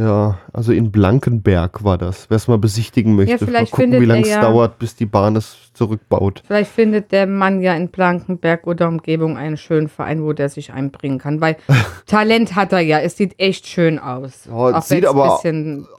Ja, 0.00 0.38
also 0.54 0.72
in 0.72 0.90
Blankenberg 0.90 1.84
war 1.84 1.98
das. 1.98 2.30
Wer 2.30 2.36
es 2.36 2.48
mal 2.48 2.56
besichtigen 2.56 3.16
möchte, 3.16 3.32
Ja, 3.32 3.38
vielleicht 3.38 3.72
mal 3.76 3.84
gucken, 3.84 4.00
wie 4.00 4.06
lange 4.06 4.22
es 4.22 4.28
ja- 4.30 4.40
dauert, 4.40 4.78
bis 4.78 4.96
die 4.96 5.04
Bahn 5.04 5.36
es 5.36 5.56
zurückbaut. 5.74 6.42
Vielleicht 6.46 6.70
findet 6.70 7.12
der 7.12 7.26
Mann 7.26 7.60
ja 7.60 7.74
in 7.74 7.88
Blankenberg 7.88 8.66
oder 8.66 8.88
Umgebung 8.88 9.36
einen 9.36 9.58
schönen 9.58 9.88
Verein, 9.88 10.22
wo 10.22 10.32
der 10.32 10.48
sich 10.48 10.72
einbringen 10.72 11.18
kann. 11.18 11.42
Weil 11.42 11.56
Talent 12.06 12.54
hat 12.54 12.72
er 12.72 12.80
ja. 12.80 12.98
Es 13.00 13.18
sieht 13.18 13.38
echt 13.38 13.66
schön 13.66 13.98
aus. 13.98 14.48
Ja, 14.50 14.78
es 14.78 14.88
sieht 14.88 15.04
aber 15.04 15.40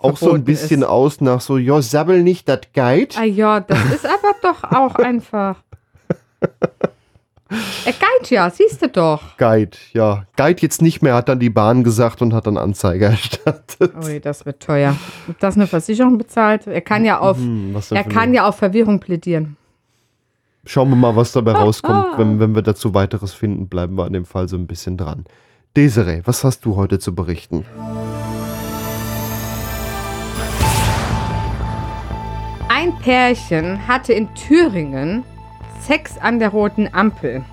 Auch 0.02 0.18
so 0.18 0.32
ein 0.34 0.46
bisschen 0.46 0.82
ist. 0.82 0.88
aus 0.88 1.22
nach 1.22 1.42
so, 1.42 1.58
ja, 1.58 1.80
sabbel 1.82 2.24
nicht, 2.24 2.50
das 2.50 2.62
Guide. 2.74 3.16
Ah 3.20 3.24
ja, 3.26 3.60
das 3.60 3.78
ist 3.94 4.06
aber 4.08 4.34
doch 4.42 4.64
auch 4.64 4.96
einfach. 4.96 5.58
Er 7.86 7.92
geit 7.94 8.30
ja, 8.30 8.50
siehst 8.50 8.82
du 8.82 8.88
doch. 8.88 9.38
Guide, 9.38 9.78
ja. 9.94 10.26
Guide 10.38 10.62
jetzt 10.62 10.82
nicht 10.82 11.02
mehr, 11.02 11.16
hat 11.16 11.28
dann 11.28 11.40
die 11.40 11.50
Bahn 11.50 11.84
gesagt 11.84 12.22
und 12.22 12.34
hat 12.34 12.48
dann 12.48 12.58
Anzeige 12.58 13.06
erstattet. 13.08 13.94
Ui, 14.06 14.20
das 14.22 14.46
wird 14.46 14.62
teuer. 14.62 14.96
Ob 15.28 15.38
das 15.40 15.56
eine 15.56 15.68
Versicherung 15.68 16.18
bezahlt? 16.18 16.68
Er 16.68 16.82
kann 16.82 17.04
ja 17.04 17.20
auf, 17.20 17.38
Hm, 17.38 17.76
er 17.92 18.04
kann 18.06 18.34
ja 18.34 18.48
auf 18.48 18.56
Verwirrung 18.58 19.00
plädieren. 19.00 19.58
Schauen 20.66 20.90
wir 20.90 20.96
mal, 20.96 21.16
was 21.16 21.36
Ah, 21.36 21.42
dabei 21.42 21.60
rauskommt. 21.60 22.18
Wenn, 22.18 22.40
wenn 22.40 22.56
wir 22.56 22.62
dazu 22.62 22.94
weiteres 22.94 23.34
finden, 23.34 23.68
bleiben 23.68 23.96
wir 23.98 24.06
an 24.06 24.14
dem 24.14 24.26
Fall 24.26 24.48
so 24.48 24.56
ein 24.56 24.68
bisschen 24.68 24.96
dran. 24.96 25.26
Desiree, 25.76 26.22
was 26.26 26.44
hast 26.44 26.64
du 26.66 26.76
heute 26.76 27.00
zu 27.00 27.16
berichten? 27.16 27.66
Ein 32.70 32.98
Pärchen 33.00 33.88
hatte 33.88 34.14
in 34.14 34.34
Thüringen 34.36 35.24
Sex 35.92 36.18
an 36.18 36.40
der 36.40 36.48
roten 36.48 36.88
Ampel, 36.94 37.44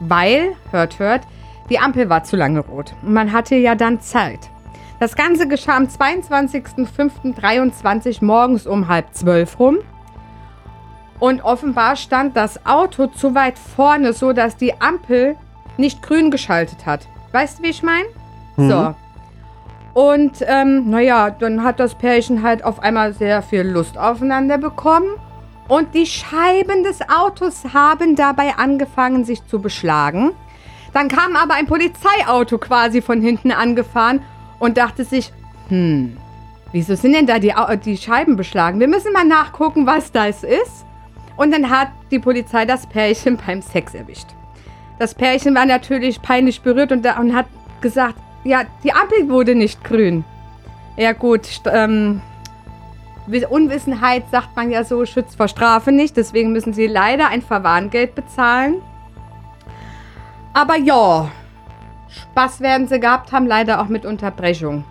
weil, 0.00 0.52
hört, 0.70 0.98
hört, 0.98 1.22
die 1.70 1.78
Ampel 1.78 2.10
war 2.10 2.24
zu 2.24 2.36
lange 2.36 2.60
rot. 2.60 2.92
Und 3.00 3.14
man 3.14 3.32
hatte 3.32 3.56
ja 3.56 3.74
dann 3.74 4.02
Zeit. 4.02 4.50
Das 5.00 5.16
Ganze 5.16 5.48
geschah 5.48 5.78
am 5.78 5.84
22.05.23 5.84 8.22
morgens 8.22 8.66
um 8.66 8.88
halb 8.88 9.14
zwölf 9.14 9.58
rum. 9.58 9.78
Und 11.20 11.42
offenbar 11.42 11.96
stand 11.96 12.36
das 12.36 12.66
Auto 12.66 13.06
zu 13.06 13.34
weit 13.34 13.58
vorne, 13.58 14.12
so 14.12 14.34
dass 14.34 14.58
die 14.58 14.78
Ampel 14.78 15.36
nicht 15.78 16.02
grün 16.02 16.30
geschaltet 16.30 16.84
hat. 16.84 17.08
Weißt 17.32 17.60
du, 17.60 17.62
wie 17.62 17.70
ich 17.70 17.82
meine? 17.82 18.08
So. 18.58 18.94
Und 19.94 20.44
ähm, 20.46 20.90
naja, 20.90 21.30
dann 21.30 21.64
hat 21.64 21.80
das 21.80 21.94
Pärchen 21.94 22.42
halt 22.42 22.62
auf 22.62 22.80
einmal 22.80 23.14
sehr 23.14 23.40
viel 23.40 23.62
Lust 23.62 23.96
aufeinander 23.96 24.58
bekommen. 24.58 25.08
Und 25.68 25.94
die 25.94 26.06
Scheiben 26.06 26.84
des 26.84 27.00
Autos 27.08 27.64
haben 27.74 28.14
dabei 28.14 28.56
angefangen, 28.56 29.24
sich 29.24 29.44
zu 29.46 29.60
beschlagen. 29.60 30.32
Dann 30.92 31.08
kam 31.08 31.36
aber 31.36 31.54
ein 31.54 31.66
Polizeiauto 31.66 32.58
quasi 32.58 33.02
von 33.02 33.20
hinten 33.20 33.50
angefahren 33.50 34.22
und 34.58 34.78
dachte 34.78 35.04
sich, 35.04 35.32
hm, 35.68 36.16
wieso 36.72 36.94
sind 36.94 37.14
denn 37.14 37.26
da 37.26 37.38
die, 37.38 37.52
die 37.84 37.96
Scheiben 37.96 38.36
beschlagen? 38.36 38.80
Wir 38.80 38.88
müssen 38.88 39.12
mal 39.12 39.24
nachgucken, 39.24 39.86
was 39.86 40.12
das 40.12 40.44
ist. 40.44 40.86
Und 41.36 41.52
dann 41.52 41.68
hat 41.68 41.88
die 42.10 42.18
Polizei 42.18 42.64
das 42.64 42.86
Pärchen 42.86 43.36
beim 43.46 43.60
Sex 43.60 43.94
erwischt. 43.94 44.28
Das 44.98 45.14
Pärchen 45.14 45.54
war 45.54 45.66
natürlich 45.66 46.22
peinlich 46.22 46.62
berührt 46.62 46.92
und, 46.92 47.06
und 47.18 47.34
hat 47.34 47.46
gesagt, 47.80 48.14
ja, 48.44 48.62
die 48.84 48.92
Ampel 48.92 49.28
wurde 49.28 49.54
nicht 49.54 49.82
grün. 49.84 50.24
Ja 50.96 51.12
gut, 51.12 51.46
ähm, 51.70 52.22
Unwissenheit, 53.50 54.24
sagt 54.30 54.54
man 54.56 54.70
ja 54.70 54.84
so, 54.84 55.04
schützt 55.04 55.36
vor 55.36 55.48
Strafe 55.48 55.92
nicht. 55.92 56.16
Deswegen 56.16 56.52
müssen 56.52 56.72
sie 56.72 56.86
leider 56.86 57.28
ein 57.28 57.42
Verwarngeld 57.42 58.14
bezahlen. 58.14 58.76
Aber 60.54 60.76
ja, 60.76 61.28
Spaß 62.08 62.60
werden 62.60 62.88
sie 62.88 63.00
gehabt 63.00 63.32
haben, 63.32 63.46
leider 63.46 63.80
auch 63.80 63.88
mit 63.88 64.06
Unterbrechung. 64.06 64.84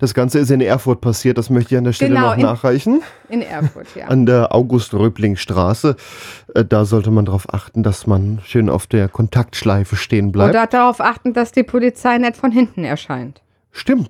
Das 0.00 0.12
Ganze 0.12 0.40
ist 0.40 0.50
in 0.50 0.60
Erfurt 0.60 1.00
passiert, 1.00 1.38
das 1.38 1.48
möchte 1.50 1.74
ich 1.74 1.78
an 1.78 1.84
der 1.84 1.92
Stelle 1.92 2.14
Genau, 2.16 2.26
noch 2.30 2.36
in- 2.36 2.42
nachreichen. 2.42 3.02
In 3.28 3.40
Erfurt, 3.42 3.86
ja. 3.94 4.06
An 4.08 4.26
der 4.26 4.52
August-Röbling-Straße. 4.54 5.96
Äh, 6.54 6.64
Da 6.64 6.84
sollte 6.84 7.10
man 7.12 7.24
darauf 7.24 7.54
achten, 7.54 7.82
dass 7.82 8.06
man 8.06 8.40
schön 8.44 8.68
auf 8.68 8.86
der 8.86 9.08
Kontaktschleife 9.08 9.94
stehen 9.96 10.32
bleibt. 10.32 10.50
Oder 10.50 10.66
darauf 10.66 11.00
achten, 11.00 11.32
dass 11.32 11.52
die 11.52 11.62
Polizei 11.62 12.18
nicht 12.18 12.36
von 12.36 12.50
hinten 12.50 12.84
erscheint. 12.84 13.40
Stimmt, 13.76 14.08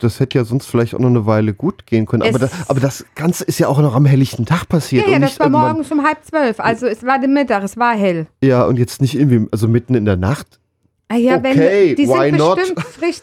das 0.00 0.20
hätte 0.20 0.38
ja 0.38 0.44
sonst 0.44 0.64
vielleicht 0.66 0.94
auch 0.94 0.98
noch 0.98 1.10
eine 1.10 1.26
Weile 1.26 1.52
gut 1.52 1.84
gehen 1.86 2.06
können. 2.06 2.22
Aber, 2.22 2.38
da, 2.38 2.48
aber 2.66 2.80
das 2.80 3.04
Ganze 3.14 3.44
ist 3.44 3.58
ja 3.58 3.68
auch 3.68 3.78
noch 3.78 3.94
am 3.94 4.06
helllichten 4.06 4.46
Tag 4.46 4.68
passiert. 4.70 5.06
Ja, 5.06 5.12
ja, 5.12 5.18
das 5.18 5.38
war 5.38 5.50
morgens 5.50 5.92
um 5.92 6.02
halb 6.02 6.24
zwölf. 6.24 6.58
Also 6.58 6.86
es 6.86 7.04
war 7.04 7.18
der 7.18 7.28
Mittag, 7.28 7.62
es 7.62 7.76
war 7.76 7.94
hell. 7.94 8.26
Ja, 8.42 8.64
und 8.64 8.78
jetzt 8.78 9.02
nicht 9.02 9.14
irgendwie, 9.14 9.46
also 9.52 9.68
mitten 9.68 9.94
in 9.94 10.06
der 10.06 10.16
Nacht. 10.16 10.58
Ah 11.08 11.16
ja, 11.16 11.36
Okay, 11.36 11.90
wenn, 11.90 11.96
die 11.96 12.06
sind 12.06 12.38
not? 12.38 12.56
bestimmt 12.56 12.80
frisch 12.80 13.22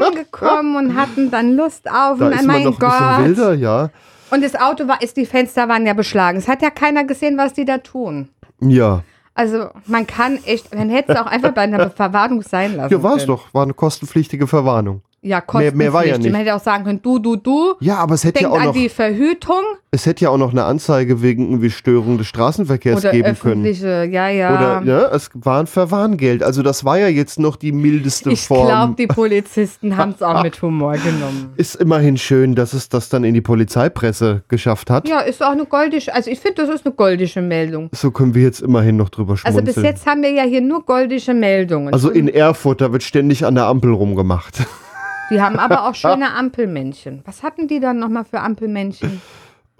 zusammengekommen 0.00 0.76
und 0.76 0.96
hatten 0.96 1.30
dann 1.30 1.54
Lust 1.54 1.86
auf. 1.90 2.18
Da 2.18 2.28
und 2.28 2.32
ist 2.32 2.46
man 2.46 2.46
mein 2.46 2.64
noch 2.64 2.80
ein 2.80 2.88
bisschen 2.88 2.98
Gott. 2.98 3.24
wilder, 3.26 3.54
ja. 3.54 3.90
Und 4.30 4.42
das 4.42 4.54
Auto 4.54 4.88
war, 4.88 5.02
ist, 5.02 5.18
die 5.18 5.26
Fenster 5.26 5.68
waren 5.68 5.84
ja 5.86 5.92
beschlagen. 5.92 6.38
Es 6.38 6.48
hat 6.48 6.62
ja 6.62 6.70
keiner 6.70 7.04
gesehen, 7.04 7.36
was 7.36 7.52
die 7.52 7.66
da 7.66 7.76
tun. 7.78 8.30
Ja, 8.60 9.02
Also 9.34 9.66
man 9.86 10.06
kann 10.06 10.38
echt, 10.46 10.74
man 10.74 10.88
hätte 10.88 11.12
es 11.12 11.18
auch 11.20 11.26
einfach 11.26 11.52
bei 11.52 11.60
einer 11.60 11.90
Verwarnung 11.90 12.40
sein 12.40 12.74
lassen. 12.76 12.90
ja 12.92 13.02
war 13.02 13.16
es 13.16 13.26
doch. 13.26 13.52
War 13.52 13.64
eine 13.64 13.74
kostenpflichtige 13.74 14.46
Verwarnung. 14.46 15.02
Ja, 15.26 15.42
Mehr- 15.52 15.72
mehr 15.74 15.92
war 15.92 16.06
ja 16.06 16.16
nicht. 16.18 16.30
Man 16.30 16.40
hätte 16.40 16.54
auch 16.54 16.60
sagen 16.62 16.84
können, 16.84 17.00
du, 17.02 17.18
du, 17.18 17.36
du. 17.36 17.74
Ja, 17.80 17.96
aber 17.96 18.14
es 18.14 18.24
hätte 18.24 18.42
ja 18.42 18.50
auch 18.50 18.58
an 18.58 18.66
noch, 18.66 18.72
die 18.74 18.88
Verhütung 18.88 19.62
es 19.96 20.04
hätte 20.04 20.24
ja 20.24 20.30
auch 20.30 20.36
noch 20.36 20.50
eine 20.50 20.64
Anzeige 20.64 21.22
wegen 21.22 21.46
irgendwie 21.46 21.70
Störung 21.70 22.18
des 22.18 22.26
Straßenverkehrs 22.26 23.00
oder 23.00 23.12
geben 23.12 23.22
können. 23.38 23.64
öffentliche, 23.64 24.04
ja, 24.10 24.28
ja. 24.28 24.82
Oder 24.82 24.86
ja, 24.86 25.08
es 25.08 25.30
war 25.32 25.58
ein 25.60 25.66
Verwarngeld. 25.66 26.42
Also 26.42 26.62
das 26.62 26.84
war 26.84 26.98
ja 26.98 27.08
jetzt 27.08 27.38
noch 27.38 27.56
die 27.56 27.72
mildeste 27.72 28.30
ich 28.30 28.42
Form. 28.46 28.66
glaube, 28.66 28.94
die 28.98 29.06
Polizisten 29.06 29.96
haben 29.96 30.10
es 30.14 30.22
auch 30.22 30.42
mit 30.42 30.60
Humor 30.60 30.92
genommen. 30.98 31.50
Ist 31.56 31.76
immerhin 31.76 32.18
schön, 32.18 32.54
dass 32.54 32.74
es 32.74 32.90
das 32.90 33.08
dann 33.08 33.24
in 33.24 33.32
die 33.32 33.40
Polizeipresse 33.40 34.42
geschafft 34.48 34.90
hat. 34.90 35.08
Ja, 35.08 35.20
ist 35.20 35.42
auch 35.42 35.52
eine 35.52 35.64
goldische, 35.64 36.12
also 36.14 36.30
ich 36.30 36.40
finde, 36.40 36.66
das 36.66 36.74
ist 36.74 36.84
eine 36.84 36.94
goldische 36.94 37.40
Meldung. 37.40 37.88
So 37.92 38.10
können 38.10 38.34
wir 38.34 38.42
jetzt 38.42 38.60
immerhin 38.60 38.96
noch 38.96 39.08
drüber 39.08 39.32
Also 39.32 39.58
schmunzeln. 39.60 39.64
bis 39.64 39.82
jetzt 39.82 40.06
haben 40.06 40.20
wir 40.22 40.30
ja 40.30 40.42
hier 40.42 40.60
nur 40.60 40.84
goldische 40.84 41.32
Meldungen. 41.32 41.94
Also 41.94 42.10
in 42.10 42.28
Erfurt, 42.28 42.82
da 42.82 42.92
wird 42.92 43.02
ständig 43.02 43.46
an 43.46 43.54
der 43.54 43.64
Ampel 43.66 43.92
rumgemacht. 43.92 44.58
Die 45.30 45.40
haben 45.40 45.58
aber 45.58 45.88
auch 45.88 45.94
schöne 45.96 46.32
Ampelmännchen. 46.34 47.22
Was 47.24 47.42
hatten 47.42 47.68
die 47.68 47.80
dann 47.80 47.98
nochmal 47.98 48.24
für 48.24 48.40
Ampelmännchen? 48.40 49.20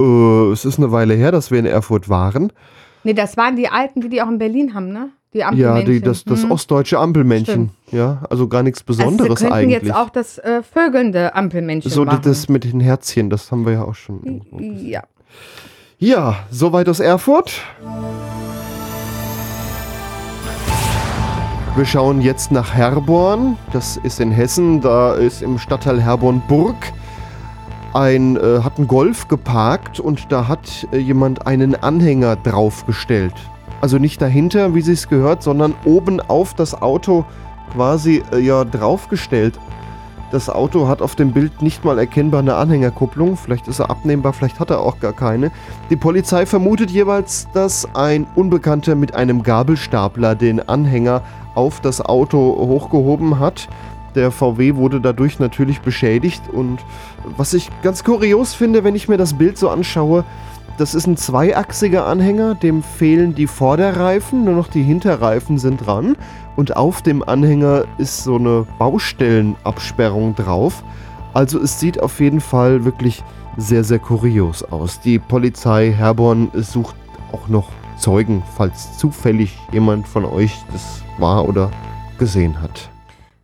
äh, 0.01 0.51
es 0.53 0.65
ist 0.65 0.79
eine 0.79 0.93
Weile 0.93 1.15
her, 1.15 1.33
dass 1.33 1.51
wir 1.51 1.59
in 1.59 1.67
Erfurt 1.67 2.09
waren. 2.09 2.53
Nee, 3.05 3.15
das 3.15 3.37
waren 3.37 3.57
die 3.57 3.69
alten, 3.69 4.01
die 4.01 4.09
die 4.09 4.21
auch 4.23 4.29
in 4.29 4.39
Berlin 4.39 4.75
haben, 4.75 4.89
ne? 4.93 5.11
Die 5.33 5.39
Ja, 5.39 5.49
Ampelmännchen. 5.49 5.93
die, 5.95 6.01
das, 6.01 6.25
das 6.25 6.43
Hm. 6.43 6.51
ostdeutsche 6.51 6.99
Ampelmännchen. 6.99 7.71
Ja, 7.93 8.23
also 8.31 8.49
gar 8.49 8.63
nichts 8.63 8.81
also 8.81 8.87
Besonderes 9.05 9.39
sie 9.41 9.45
könnten 9.47 9.53
eigentlich. 9.59 9.83
jetzt 9.83 9.95
auch 9.95 10.11
das 10.11 10.39
äh, 10.39 10.63
vögelnde 10.63 11.35
Ampelmännchen 11.35 11.91
so 11.91 12.05
machen. 12.05 12.21
das 12.25 12.49
mit 12.49 12.65
den 12.65 12.81
Herzchen, 12.81 13.31
das 13.31 13.53
haben 13.53 13.65
wir 13.67 13.75
ja 13.75 13.83
auch 13.85 13.95
schon. 13.95 14.43
ja. 14.83 15.03
Ja, 15.99 16.37
soweit 16.51 16.89
aus 16.89 17.01
Erfurt. 17.01 17.53
Wir 21.77 21.85
schauen 21.85 22.23
jetzt 22.23 22.53
nach 22.53 22.73
Herborn. 22.73 23.59
Das 23.75 23.99
ist 23.99 24.19
in 24.19 24.31
Hessen. 24.31 24.81
Da 24.81 25.13
ist 25.13 25.43
im 25.43 25.59
Stadtteil 25.59 26.01
Herborn-Burg 26.01 26.75
ein, 27.93 28.37
äh, 28.39 28.61
hat 28.63 28.79
ein 28.79 28.89
Golf 28.89 29.29
geparkt 29.29 30.01
und 30.01 30.33
da 30.33 30.49
hat 30.49 30.89
äh, 30.93 30.97
jemand 30.97 31.47
einen 31.47 31.75
Anhänger 31.75 32.37
draufgestellt. 32.37 33.35
Also 33.83 33.99
nicht 33.99 34.23
dahinter, 34.23 34.75
wie 34.75 34.81
sie 34.81 34.95
es 34.95 35.07
gehört, 35.07 35.43
sondern 35.43 35.75
oben 35.85 36.23
auf 36.23 36.55
das 36.55 36.81
Auto 36.81 37.27
quasi 37.75 38.23
äh, 38.33 38.39
ja 38.39 38.65
draufgestellt. 38.65 39.59
Das 40.31 40.49
Auto 40.49 40.89
hat 40.89 41.03
auf 41.03 41.15
dem 41.15 41.33
Bild 41.33 41.61
nicht 41.61 41.85
mal 41.85 41.99
erkennbar 41.99 42.41
eine 42.41 42.55
Anhängerkupplung. 42.55 43.37
Vielleicht 43.37 43.69
ist 43.69 43.81
er 43.81 43.91
abnehmbar, 43.91 44.33
vielleicht 44.33 44.61
hat 44.61 44.71
er 44.71 44.81
auch 44.81 44.99
gar 44.99 45.13
keine. 45.13 45.53
Die 45.91 45.97
Polizei 45.97 46.47
vermutet 46.47 46.91
jeweils, 46.91 47.49
dass 47.53 47.87
ein 47.95 48.27
Unbekannter 48.35 48.95
mit 48.95 49.15
einem 49.15 49.43
Gabelstapler 49.43 50.35
den 50.35 50.67
Anhänger 50.67 51.23
auf 51.57 51.81
das 51.81 52.01
Auto 52.01 52.39
hochgehoben 52.39 53.41
hat. 53.41 53.69
Der 54.15 54.31
VW 54.31 54.77
wurde 54.77 55.01
dadurch 55.01 55.39
natürlich 55.39 55.81
beschädigt. 55.81 56.43
Und 56.53 56.79
was 57.37 57.53
ich 57.55 57.71
ganz 57.83 58.05
kurios 58.05 58.55
finde, 58.55 58.85
wenn 58.85 58.95
ich 58.95 59.09
mir 59.09 59.19
das 59.19 59.35
Bild 59.35 59.59
so 59.59 59.69
anschaue, 59.69 60.25
das 60.79 60.95
ist 60.95 61.07
ein 61.07 61.17
zweiachsiger 61.17 62.07
Anhänger, 62.07 62.55
dem 62.55 62.83
fehlen 62.83 63.35
die 63.35 63.47
Vorderreifen, 63.47 64.45
nur 64.45 64.55
noch 64.55 64.69
die 64.69 64.83
Hinterreifen 64.83 65.59
sind 65.59 65.87
dran. 65.87 66.17
Und 66.55 66.77
auf 66.77 67.03
dem 67.03 67.23
Anhänger 67.27 67.85
ist 67.99 68.25
so 68.25 68.37
eine 68.37 68.67
Baustellenabsperrung 68.79 70.35
drauf. 70.35 70.85
Also 71.35 71.61
es 71.61 71.81
sieht 71.81 72.03
auf 72.03 72.21
jeden 72.21 72.41
Fall 72.41 72.85
wirklich 72.85 73.23
sehr, 73.57 73.85
sehr 73.85 73.99
kurios 73.99 74.63
aus. 74.63 75.01
Die 75.01 75.19
Polizei 75.19 75.93
Herborn 75.93 76.51
sucht 76.55 76.97
auch 77.33 77.49
noch 77.49 77.69
Zeugen, 77.99 78.43
falls 78.57 78.99
zufällig 78.99 79.57
jemand 79.73 80.07
von 80.07 80.25
euch 80.25 80.53
das 80.73 81.03
war 81.19 81.49
oder 81.49 81.71
gesehen 82.19 82.61
hat. 82.61 82.91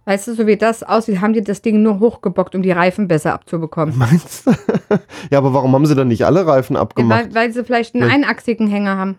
Weißt 0.05 0.27
du, 0.29 0.35
so 0.35 0.47
wie 0.47 0.57
das 0.57 0.83
aussieht, 0.83 1.21
haben 1.21 1.33
die 1.33 1.43
das 1.43 1.63
Ding 1.63 1.83
nur 1.83 2.01
hochgebockt, 2.01 2.55
um 2.55 2.63
die 2.63 2.73
Reifen 2.73 3.07
besser 3.09 3.33
abzubekommen. 3.35 3.97
Meinst 3.97 4.47
du? 4.47 4.51
ja, 5.31 5.39
aber 5.39 5.55
warum 5.55 5.73
haben 5.75 5.87
sie 5.87 5.95
dann 5.95 6.09
nicht 6.09 6.25
alle 6.27 6.45
Reifen 6.47 6.75
Ja, 6.75 6.83
abgemacht? 6.83 7.27
weil, 7.27 7.35
weil 7.35 7.53
sie 7.53 7.65
vielleicht 7.65 7.95
einen 7.95 8.05
Vielleicht- 8.05 8.25
einachsigen 8.25 8.67
Hänger 8.67 8.97
haben. 8.97 9.19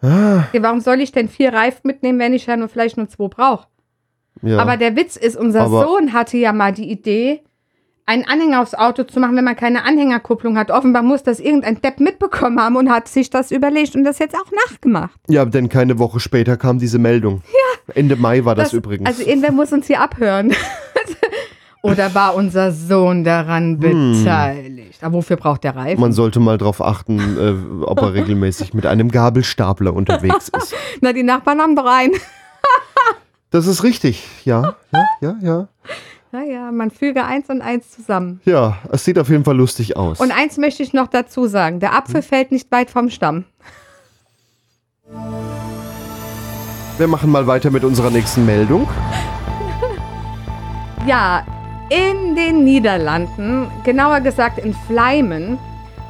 Ah, 0.00 0.44
Ja, 0.52 0.62
warum 0.62 0.80
soll 0.80 1.00
ich 1.00 1.12
denn 1.12 1.28
vier 1.28 1.52
Reifen 1.52 1.80
mitnehmen, 1.84 2.18
wenn 2.18 2.32
ich 2.34 2.46
ja 2.46 2.56
nur 2.56 2.68
vielleicht 2.68 2.96
nur 2.96 3.08
zwei 3.08 3.28
brauche? 3.28 3.66
ja. 4.42 4.58
Aber 4.58 4.76
der 4.76 4.96
Witz 4.96 5.16
ist, 5.16 5.36
unser 5.36 5.62
Aber- 5.62 5.82
Sohn 5.84 6.12
hatte 6.12 6.36
ja 6.38 6.52
mal 6.52 6.72
die 6.72 6.90
Idee, 6.90 7.42
einen 8.06 8.24
Anhänger 8.26 8.60
aufs 8.60 8.74
Auto 8.74 9.04
zu 9.04 9.18
machen, 9.20 9.34
wenn 9.36 9.44
man 9.44 9.56
keine 9.56 9.84
Anhängerkupplung 9.84 10.58
hat. 10.58 10.70
Offenbar 10.70 11.02
muss 11.02 11.22
das 11.22 11.40
irgendein 11.40 11.80
Depp 11.80 12.00
mitbekommen 12.00 12.60
haben 12.60 12.76
und 12.76 12.90
hat 12.90 13.08
sich 13.08 13.30
das 13.30 13.50
überlegt 13.50 13.94
und 13.96 14.04
das 14.04 14.18
jetzt 14.18 14.34
auch 14.36 14.50
nachgemacht. 14.68 15.18
ja, 15.28 15.44
denn 15.44 15.68
keine 15.68 15.98
Woche 15.98 16.20
später 16.20 16.56
kam 16.56 16.78
diese 16.78 16.98
Meldung. 16.98 17.42
Ja. 17.46 17.94
Ende 17.94 18.16
Mai 18.16 18.44
war 18.44 18.54
das, 18.54 18.72
übrigens. 18.72 19.06
Also 19.06 19.22
irgendwer 19.22 19.52
muss 19.52 19.72
uns 19.72 19.86
hier 19.86 20.00
abhören. 20.00 20.52
Oder 21.82 22.14
war 22.14 22.34
unser 22.34 22.72
Sohn 22.72 23.24
daran 23.24 23.78
Hm. 23.82 24.22
beteiligt? 24.24 25.04
Aber 25.04 25.16
wofür 25.16 25.36
braucht 25.36 25.64
der 25.64 25.76
Reifen? 25.76 26.00
Man 26.00 26.14
sollte 26.14 26.40
mal 26.40 26.56
darauf 26.56 26.80
achten, 26.80 27.18
äh, 27.38 27.84
ob 27.84 28.00
er 28.00 28.14
regelmäßig 28.14 28.72
mit 28.72 28.86
einem 28.86 29.10
Gabelstapler 29.10 29.92
unterwegs 29.92 30.48
ist. 30.56 30.74
Na, 31.02 31.12
die 31.12 31.22
Nachbarn 31.22 31.60
haben 31.60 31.76
doch 31.76 31.86
einen. 31.86 32.12
Das 33.50 33.68
ist 33.68 33.84
richtig, 33.84 34.26
ja, 34.44 34.74
ja, 34.92 35.04
ja, 35.20 35.36
ja. 35.40 35.68
Naja, 36.34 36.72
man 36.72 36.90
füge 36.90 37.24
eins 37.24 37.48
und 37.48 37.62
eins 37.62 37.92
zusammen. 37.92 38.40
Ja, 38.44 38.78
es 38.90 39.04
sieht 39.04 39.20
auf 39.20 39.28
jeden 39.28 39.44
Fall 39.44 39.56
lustig 39.56 39.96
aus. 39.96 40.18
Und 40.18 40.32
eins 40.32 40.58
möchte 40.58 40.82
ich 40.82 40.92
noch 40.92 41.06
dazu 41.06 41.46
sagen. 41.46 41.78
Der 41.78 41.94
Apfel 41.94 42.22
fällt 42.22 42.50
nicht 42.50 42.72
weit 42.72 42.90
vom 42.90 43.08
Stamm. 43.08 43.44
Wir 46.98 47.06
machen 47.06 47.30
mal 47.30 47.46
weiter 47.46 47.70
mit 47.70 47.84
unserer 47.84 48.10
nächsten 48.10 48.44
Meldung. 48.44 48.88
Ja, 51.06 51.46
in 51.90 52.34
den 52.34 52.64
Niederlanden, 52.64 53.70
genauer 53.84 54.20
gesagt 54.20 54.58
in 54.58 54.74
Fleimen, 54.88 55.58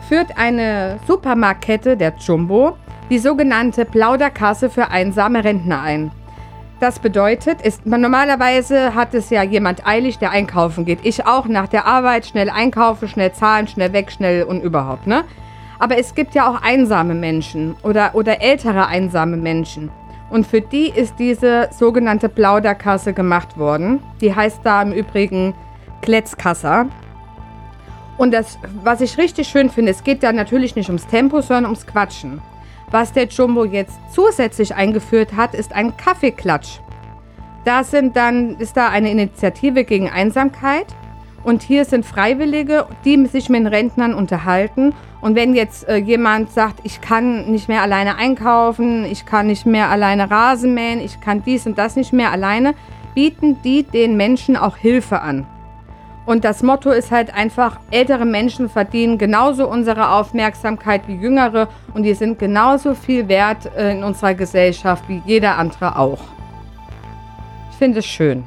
führt 0.08 0.38
eine 0.38 1.00
Supermarktkette, 1.06 1.96
der 1.96 2.14
Jumbo, 2.16 2.78
die 3.10 3.18
sogenannte 3.18 3.84
Plauderkasse 3.84 4.70
für 4.70 4.88
einsame 4.88 5.42
Rentner 5.42 5.82
ein. 5.82 6.12
Das 6.80 6.98
bedeutet, 6.98 7.62
ist, 7.62 7.86
man, 7.86 8.00
normalerweise 8.00 8.94
hat 8.94 9.14
es 9.14 9.30
ja 9.30 9.42
jemand 9.42 9.86
eilig, 9.86 10.18
der 10.18 10.32
einkaufen 10.32 10.84
geht. 10.84 10.98
Ich 11.04 11.24
auch 11.24 11.46
nach 11.46 11.68
der 11.68 11.86
Arbeit 11.86 12.26
schnell 12.26 12.50
einkaufen, 12.50 13.08
schnell 13.08 13.32
zahlen, 13.32 13.68
schnell 13.68 13.92
weg, 13.92 14.10
schnell 14.10 14.42
und 14.42 14.62
überhaupt, 14.62 15.06
ne? 15.06 15.24
Aber 15.78 15.98
es 15.98 16.14
gibt 16.14 16.34
ja 16.34 16.48
auch 16.48 16.62
einsame 16.62 17.14
Menschen 17.14 17.76
oder, 17.82 18.14
oder 18.14 18.40
ältere 18.42 18.86
einsame 18.86 19.36
Menschen. 19.36 19.90
Und 20.30 20.46
für 20.46 20.60
die 20.60 20.88
ist 20.88 21.14
diese 21.18 21.68
sogenannte 21.70 22.28
Plauderkasse 22.28 23.12
gemacht 23.12 23.58
worden. 23.58 24.00
Die 24.20 24.34
heißt 24.34 24.60
da 24.64 24.82
im 24.82 24.92
Übrigen 24.92 25.54
Kletzkasser. 26.02 26.86
Und 28.16 28.32
das, 28.32 28.58
was 28.82 29.00
ich 29.00 29.18
richtig 29.18 29.48
schön 29.48 29.70
finde, 29.70 29.92
es 29.92 30.04
geht 30.04 30.22
da 30.22 30.32
natürlich 30.32 30.76
nicht 30.76 30.88
ums 30.88 31.06
Tempo, 31.06 31.40
sondern 31.40 31.66
ums 31.66 31.86
Quatschen. 31.86 32.40
Was 32.90 33.12
der 33.12 33.26
Jumbo 33.26 33.64
jetzt 33.64 33.98
zusätzlich 34.12 34.74
eingeführt 34.74 35.36
hat, 35.36 35.54
ist 35.54 35.72
ein 35.72 35.96
Kaffeeklatsch. 35.96 36.80
Da 37.64 37.82
sind 37.82 38.16
dann, 38.16 38.56
ist 38.58 38.76
da 38.76 38.88
eine 38.88 39.10
Initiative 39.10 39.84
gegen 39.84 40.10
Einsamkeit. 40.10 40.86
Und 41.42 41.62
hier 41.62 41.84
sind 41.84 42.06
Freiwillige, 42.06 42.86
die 43.04 43.26
sich 43.26 43.48
mit 43.48 43.60
den 43.60 43.66
Rentnern 43.66 44.14
unterhalten. 44.14 44.94
Und 45.20 45.36
wenn 45.36 45.54
jetzt 45.54 45.88
äh, 45.88 45.96
jemand 45.96 46.50
sagt, 46.50 46.80
ich 46.84 47.00
kann 47.00 47.50
nicht 47.50 47.68
mehr 47.68 47.82
alleine 47.82 48.16
einkaufen, 48.16 49.04
ich 49.04 49.26
kann 49.26 49.46
nicht 49.46 49.66
mehr 49.66 49.90
alleine 49.90 50.30
Rasen 50.30 50.74
mähen, 50.74 51.00
ich 51.00 51.20
kann 51.20 51.42
dies 51.44 51.66
und 51.66 51.78
das 51.78 51.96
nicht 51.96 52.12
mehr 52.12 52.30
alleine, 52.30 52.74
bieten 53.14 53.60
die 53.62 53.82
den 53.82 54.16
Menschen 54.16 54.56
auch 54.56 54.76
Hilfe 54.76 55.20
an. 55.20 55.46
Und 56.26 56.44
das 56.44 56.62
Motto 56.62 56.90
ist 56.90 57.10
halt 57.10 57.34
einfach, 57.34 57.78
ältere 57.90 58.24
Menschen 58.24 58.68
verdienen 58.70 59.18
genauso 59.18 59.68
unsere 59.68 60.10
Aufmerksamkeit 60.10 61.06
wie 61.06 61.16
jüngere 61.16 61.68
und 61.92 62.04
die 62.04 62.14
sind 62.14 62.38
genauso 62.38 62.94
viel 62.94 63.28
wert 63.28 63.70
äh, 63.76 63.92
in 63.92 64.02
unserer 64.02 64.34
Gesellschaft 64.34 65.04
wie 65.08 65.22
jeder 65.26 65.58
andere 65.58 65.98
auch. 65.98 66.20
Ich 67.70 67.76
finde 67.76 67.98
es 67.98 68.06
schön. 68.06 68.44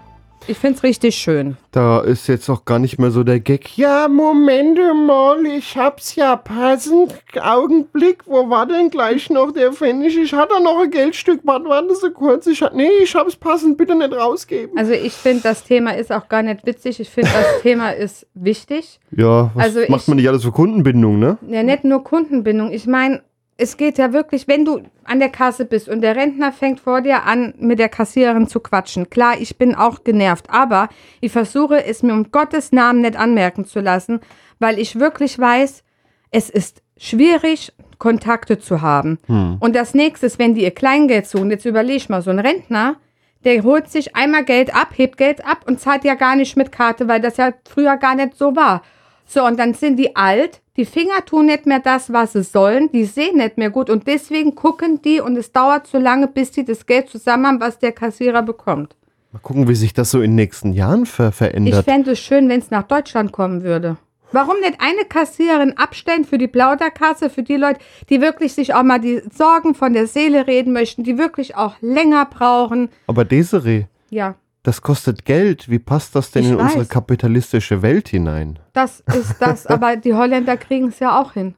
Ich 0.50 0.58
finde 0.58 0.78
es 0.78 0.84
richtig 0.84 1.16
schön. 1.16 1.58
Da 1.72 2.00
ist 2.00 2.28
jetzt 2.28 2.50
auch 2.50 2.64
gar 2.64 2.80
nicht 2.80 3.00
mehr 3.00 3.12
so 3.12 3.24
der 3.26 3.42
Gag. 3.42 3.78
Ja, 3.78 4.08
Moment 4.08 4.80
mal, 5.06 5.46
ich 5.46 5.76
hab's 5.76 6.16
ja 6.16 6.38
passend. 6.38 7.14
Augenblick, 7.42 8.24
wo 8.26 8.50
war 8.50 8.66
denn 8.66 8.90
gleich 8.90 9.30
noch 9.30 9.52
der 9.52 9.74
Pfennig? 9.74 10.18
Ich 10.18 10.34
hatte 10.34 10.64
noch 10.64 10.80
ein 10.82 10.90
Geldstück. 10.90 11.42
Warte, 11.44 11.66
warte 11.68 11.94
so 11.96 12.12
kurz. 12.12 12.48
Ich, 12.48 12.64
nee, 12.74 12.90
ich 13.04 13.14
hab's 13.14 13.36
passend. 13.36 13.78
Bitte 13.78 13.96
nicht 13.96 14.14
rausgeben. 14.14 14.78
Also 14.78 14.94
ich 14.94 15.12
finde, 15.14 15.44
das 15.44 15.64
Thema 15.66 15.92
ist 15.98 16.14
auch 16.14 16.30
gar 16.30 16.44
nicht 16.44 16.66
witzig. 16.66 17.00
Ich 17.02 17.10
finde, 17.10 17.30
das 17.34 17.62
Thema 17.62 17.92
ist 17.92 18.26
wichtig. 18.34 19.00
Ja, 19.12 19.52
was 19.54 19.66
Also 19.66 19.80
macht 19.90 20.04
ich- 20.04 20.08
man 20.08 20.16
nicht 20.18 20.30
alles 20.30 20.44
für 20.44 20.52
Kundenbindung, 20.54 21.20
ne? 21.20 21.38
Ja, 21.50 21.62
nicht 21.64 21.84
nur 21.84 22.04
Kundenbindung. 22.06 22.72
Ich 22.72 22.88
meine, 22.88 23.22
es 23.58 23.76
geht 23.78 23.98
ja 23.98 24.14
wirklich, 24.14 24.48
wenn 24.48 24.66
du 24.66 24.82
an 25.04 25.20
der 25.20 25.30
Kasse 25.30 25.66
bist 25.66 25.90
und 25.90 26.02
der 26.02 26.16
Rentner 26.16 26.52
fängt 26.52 26.80
vor 26.80 27.02
dir 27.02 27.24
an, 27.24 27.56
mit 27.58 27.80
der 27.80 27.90
Kassiererin 27.90 28.48
zu 28.48 28.60
quatschen. 28.60 29.10
Klar, 29.10 29.36
ich 29.40 29.58
bin 29.58 29.74
auch 29.74 30.04
genervt, 30.04 30.50
aber 30.50 30.90
ich 31.22 31.32
versuche 31.32 31.84
es 31.84 32.04
mir 32.04 32.14
um 32.14 32.32
Gottes 32.32 32.72
Namen 32.72 33.02
nicht 33.02 33.18
anmerken 33.18 33.66
zu 33.66 33.80
lassen, 33.80 34.20
weil 34.60 34.78
ich 34.78 35.00
wirklich 35.00 35.40
weiß, 35.40 35.84
es 36.30 36.50
ist 36.50 36.84
schwierig, 36.98 37.74
Kontakte 37.98 38.60
zu 38.60 38.82
haben. 38.82 39.18
Und 39.60 39.76
das 39.76 39.96
nächste 39.96 40.28
ist, 40.28 40.38
wenn 40.38 40.54
die 40.54 40.64
ihr 40.64 40.72
Kleingeld 40.72 41.26
suchen, 41.26 41.50
jetzt 41.50 41.66
überleg 41.66 42.10
mal, 42.10 42.22
so 42.22 42.30
ein 42.30 42.40
Rentner, 42.40 42.98
der 43.44 43.64
holt 43.64 43.90
sich 43.90 44.16
einmal 44.16 44.44
Geld 44.44 44.76
ab, 44.76 44.90
hebt 44.96 45.18
Geld 45.18 45.44
ab 45.46 45.66
und 45.66 45.80
zahlt 45.80 46.04
ja 46.04 46.14
gar 46.14 46.36
nicht 46.36 46.58
mit 46.58 46.72
Karte, 46.72 47.08
weil 47.08 47.22
das 47.22 47.38
ja 47.38 47.54
früher 47.68 47.98
gar 47.98 48.14
nicht 48.14 48.36
so 48.36 48.56
war. 48.56 48.84
So, 49.26 49.44
und 49.46 49.58
dann 49.58 49.74
sind 49.74 49.98
die 49.98 50.16
alt, 50.16 50.62
die 50.78 50.86
Finger 50.86 51.26
tun 51.26 51.48
nicht 51.48 51.66
mehr 51.66 51.80
das, 51.80 52.14
was 52.14 52.34
sie 52.34 52.44
sollen, 52.44 52.92
die 52.92 53.06
sehen 53.06 53.38
nicht 53.38 53.58
mehr 53.58 53.70
gut 53.72 53.90
und 53.90 54.08
deswegen 54.08 54.56
gucken 54.56 55.02
die 55.02 55.20
und 55.20 55.36
es 55.36 55.52
dauert 55.52 55.88
so 55.88 55.98
lange, 55.98 56.28
bis 56.28 56.52
die 56.52 56.64
das 56.64 56.86
Geld 56.86 57.10
zusammen 57.10 57.48
haben, 57.48 57.60
was 57.60 57.80
der 57.80 57.92
Kassierer 57.92 58.44
bekommt. 58.44 58.96
Mal 59.32 59.40
gucken, 59.40 59.68
wie 59.68 59.76
sich 59.76 59.94
das 59.94 60.12
so 60.12 60.20
in 60.22 60.32
den 60.32 60.36
nächsten 60.36 60.72
Jahren 60.74 61.06
ver 61.06 61.30
Ich 61.30 61.36
verändert. 61.36 61.84
fände 61.86 62.12
es 62.12 62.20
schön, 62.20 62.48
wenn 62.48 62.60
es 62.60 62.72
nach 62.72 62.84
Deutschland 62.84 63.32
kommen 63.32 63.64
würde. 63.64 63.98
Warum 64.32 64.60
nicht 64.60 64.78
eine 64.80 65.06
Kassiererin 65.08 65.78
abstellen 65.78 66.26
für 66.26 66.38
die 66.38 66.48
Plauderkasse, 66.48 67.30
für 67.30 67.44
die 67.44 67.56
Leute, 67.56 67.80
die 68.10 68.20
wirklich 68.22 68.54
sich 68.54 68.74
auch 68.74 68.84
mal 68.84 69.00
die 69.00 69.22
Sorgen 69.34 69.74
von 69.74 69.94
der 69.94 70.06
Seele 70.08 70.48
reden 70.48 70.74
möchten, 70.74 71.04
die 71.04 71.18
wirklich 71.18 71.56
auch 71.56 71.76
länger 71.82 72.26
brauchen? 72.26 72.90
Aber 73.08 73.24
Desiree, 73.26 73.86
Ja, 74.10 74.36
das 74.68 74.82
kostet 74.82 75.24
Geld. 75.24 75.70
Wie 75.70 75.80
passt 75.80 76.14
das 76.14 76.32
denn 76.32 76.44
Ich 76.44 76.50
in 76.50 76.58
unsere 76.58 76.82
weiß. 76.82 76.90
kapitalistische 76.90 77.82
Welt 77.82 78.10
hinein? 78.10 78.60
das 78.74 79.00
ist 79.00 79.38
das, 79.40 79.66
aber 79.68 79.96
die 79.96 80.14
Holländer 80.14 80.58
kriegen 80.58 80.90
es 80.90 81.00
ja 81.00 81.22
auch 81.22 81.32
hin. 81.34 81.56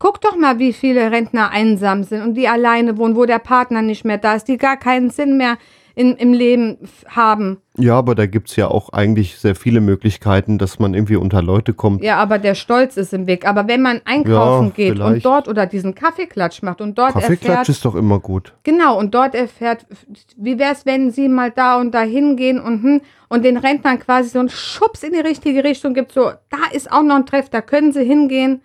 Guck 0.00 0.20
doch 0.20 0.36
mal, 0.36 0.58
wie 0.58 0.72
viele 0.72 1.12
Rentner 1.12 1.50
einsam 1.50 2.02
sind 2.02 2.22
und 2.22 2.34
die 2.34 2.48
alleine 2.48 2.98
wohnen, 2.98 3.14
wo 3.14 3.24
der 3.24 3.38
Partner 3.38 3.82
nicht 3.82 4.04
mehr 4.04 4.18
da 4.18 4.34
ist, 4.34 4.48
die 4.48 4.56
gar 4.56 4.76
keinen 4.76 5.10
Sinn 5.10 5.36
mehr 5.36 5.58
in, 5.94 6.16
im 6.16 6.32
Leben 6.32 6.78
haben. 7.06 7.58
Ja, 7.76 7.96
aber 7.96 8.14
da 8.14 8.26
gibt's 8.26 8.56
ja 8.56 8.68
auch 8.68 8.90
eigentlich 8.90 9.38
sehr 9.38 9.54
viele 9.54 9.80
Möglichkeiten, 9.80 10.58
dass 10.58 10.78
man 10.78 10.94
irgendwie 10.94 11.16
unter 11.16 11.42
Leute 11.42 11.72
kommt. 11.74 12.02
Ja, 12.02 12.16
aber 12.16 12.38
der 12.38 12.54
Stolz 12.54 12.96
ist 12.96 13.12
im 13.12 13.26
Weg. 13.26 13.46
Aber 13.46 13.68
wenn 13.68 13.82
man 13.82 14.00
einkaufen 14.04 14.66
Ja, 14.68 14.72
geht 14.74 14.90
und 14.92 14.96
vielleicht. 15.06 15.24
dort 15.26 15.48
oder 15.48 15.66
diesen 15.66 15.94
Kaffeeklatsch 15.94 16.62
macht 16.62 16.80
und 16.80 16.98
dort 16.98 17.12
Kaffeeklatsch 17.12 17.48
erfährt, 17.48 17.68
ist 17.68 17.84
doch 17.84 17.94
immer 17.94 18.20
gut. 18.20 18.54
genau, 18.62 18.98
und 18.98 19.14
dort 19.14 19.34
erfährt, 19.34 19.86
wie 20.36 20.58
wär's, 20.58 20.86
wenn 20.86 21.10
sie 21.10 21.28
mal 21.28 21.50
da 21.50 21.80
und 21.80 21.92
da 21.92 22.02
hingehen 22.02 22.60
und, 22.60 22.82
hm, 22.82 23.00
und 23.28 23.44
den 23.44 23.56
Rentnern 23.56 23.98
quasi 23.98 24.28
so 24.30 24.38
einen 24.38 24.50
Schubs 24.50 25.02
in 25.02 25.12
die 25.12 25.20
richtige 25.20 25.64
Richtung 25.64 25.94
gibt, 25.94 26.12
so, 26.12 26.30
da 26.50 26.58
ist 26.72 26.90
auch 26.92 27.02
noch 27.02 27.16
ein 27.16 27.26
Treff, 27.26 27.48
da 27.48 27.60
können 27.62 27.92
sie 27.92 28.04
hingehen. 28.04 28.60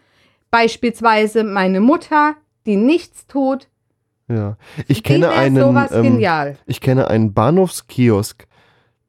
Beispielsweise 0.52 1.44
meine 1.44 1.82
Mutter, 1.82 2.36
die 2.66 2.78
nichts 2.78 3.28
tut. 3.28 3.68
Ja. 4.30 4.58
Ich 4.88 5.04
kenne 5.04 5.30
einen. 5.30 5.56
ähm. 5.94 6.04
Ich 6.66 6.82
kenne 6.82 7.08
einen 7.08 7.34
Bahnhofskiosk, 7.34 8.46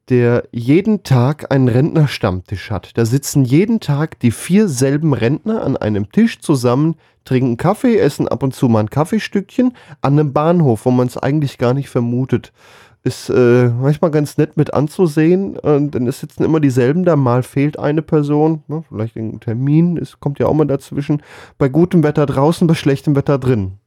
der 0.09 0.43
jeden 0.51 1.03
Tag 1.03 1.51
einen 1.51 1.67
Rentnerstammtisch 1.67 2.71
hat. 2.71 2.97
Da 2.97 3.05
sitzen 3.05 3.43
jeden 3.43 3.79
Tag 3.79 4.19
die 4.19 4.31
vier 4.31 4.67
selben 4.67 5.13
Rentner 5.13 5.63
an 5.63 5.77
einem 5.77 6.11
Tisch 6.11 6.39
zusammen, 6.39 6.95
trinken 7.25 7.57
Kaffee, 7.57 7.97
essen 7.97 8.27
ab 8.27 8.43
und 8.43 8.55
zu 8.55 8.69
mal 8.69 8.79
ein 8.79 8.89
Kaffeestückchen 8.89 9.73
an 10.01 10.19
einem 10.19 10.33
Bahnhof, 10.33 10.85
wo 10.85 10.91
man 10.91 11.07
es 11.07 11.17
eigentlich 11.17 11.57
gar 11.57 11.73
nicht 11.73 11.89
vermutet. 11.89 12.53
Ist 13.01 13.29
äh, 13.29 13.69
manchmal 13.69 14.11
ganz 14.11 14.37
nett 14.37 14.57
mit 14.57 14.73
anzusehen, 14.73 15.55
äh, 15.63 15.79
denn 15.79 16.05
es 16.07 16.19
sitzen 16.19 16.43
immer 16.43 16.59
dieselben 16.59 17.05
da. 17.05 17.15
Mal 17.15 17.43
fehlt 17.43 17.79
eine 17.79 18.01
Person, 18.01 18.63
ne, 18.67 18.83
vielleicht 18.89 19.15
ein 19.15 19.39
Termin, 19.39 19.95
es 19.95 20.19
kommt 20.19 20.37
ja 20.39 20.47
auch 20.47 20.53
mal 20.53 20.65
dazwischen. 20.65 21.23
Bei 21.57 21.69
gutem 21.69 22.03
Wetter 22.03 22.25
draußen, 22.25 22.67
bei 22.67 22.73
schlechtem 22.73 23.15
Wetter 23.15 23.37
drin. 23.37 23.78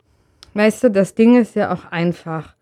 Weißt 0.55 0.85
du, 0.85 0.91
das 0.91 1.15
Ding 1.15 1.41
ist 1.41 1.55
ja 1.57 1.73
auch 1.73 1.91
einfach. 1.91 2.55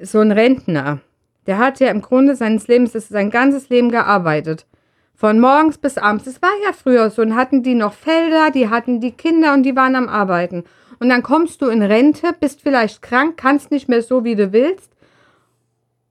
So 0.00 0.20
ein 0.20 0.32
Rentner, 0.32 1.00
der 1.46 1.58
hat 1.58 1.80
ja 1.80 1.88
im 1.88 2.02
Grunde 2.02 2.36
seines 2.36 2.68
Lebens, 2.68 2.92
das 2.92 3.04
ist 3.04 3.12
sein 3.12 3.30
ganzes 3.30 3.68
Leben 3.68 3.90
gearbeitet. 3.90 4.66
Von 5.14 5.40
morgens 5.40 5.78
bis 5.78 5.98
abends. 5.98 6.24
Das 6.24 6.40
war 6.40 6.52
ja 6.64 6.72
früher 6.72 7.10
so. 7.10 7.22
Und 7.22 7.34
hatten 7.34 7.64
die 7.64 7.74
noch 7.74 7.92
Felder, 7.92 8.50
die 8.52 8.68
hatten 8.68 9.00
die 9.00 9.10
Kinder 9.10 9.54
und 9.54 9.64
die 9.64 9.74
waren 9.74 9.96
am 9.96 10.08
Arbeiten. 10.08 10.62
Und 11.00 11.08
dann 11.08 11.22
kommst 11.24 11.60
du 11.62 11.66
in 11.66 11.82
Rente, 11.82 12.28
bist 12.38 12.60
vielleicht 12.62 13.02
krank, 13.02 13.36
kannst 13.36 13.70
nicht 13.72 13.88
mehr 13.88 14.02
so, 14.02 14.22
wie 14.24 14.36
du 14.36 14.52
willst 14.52 14.92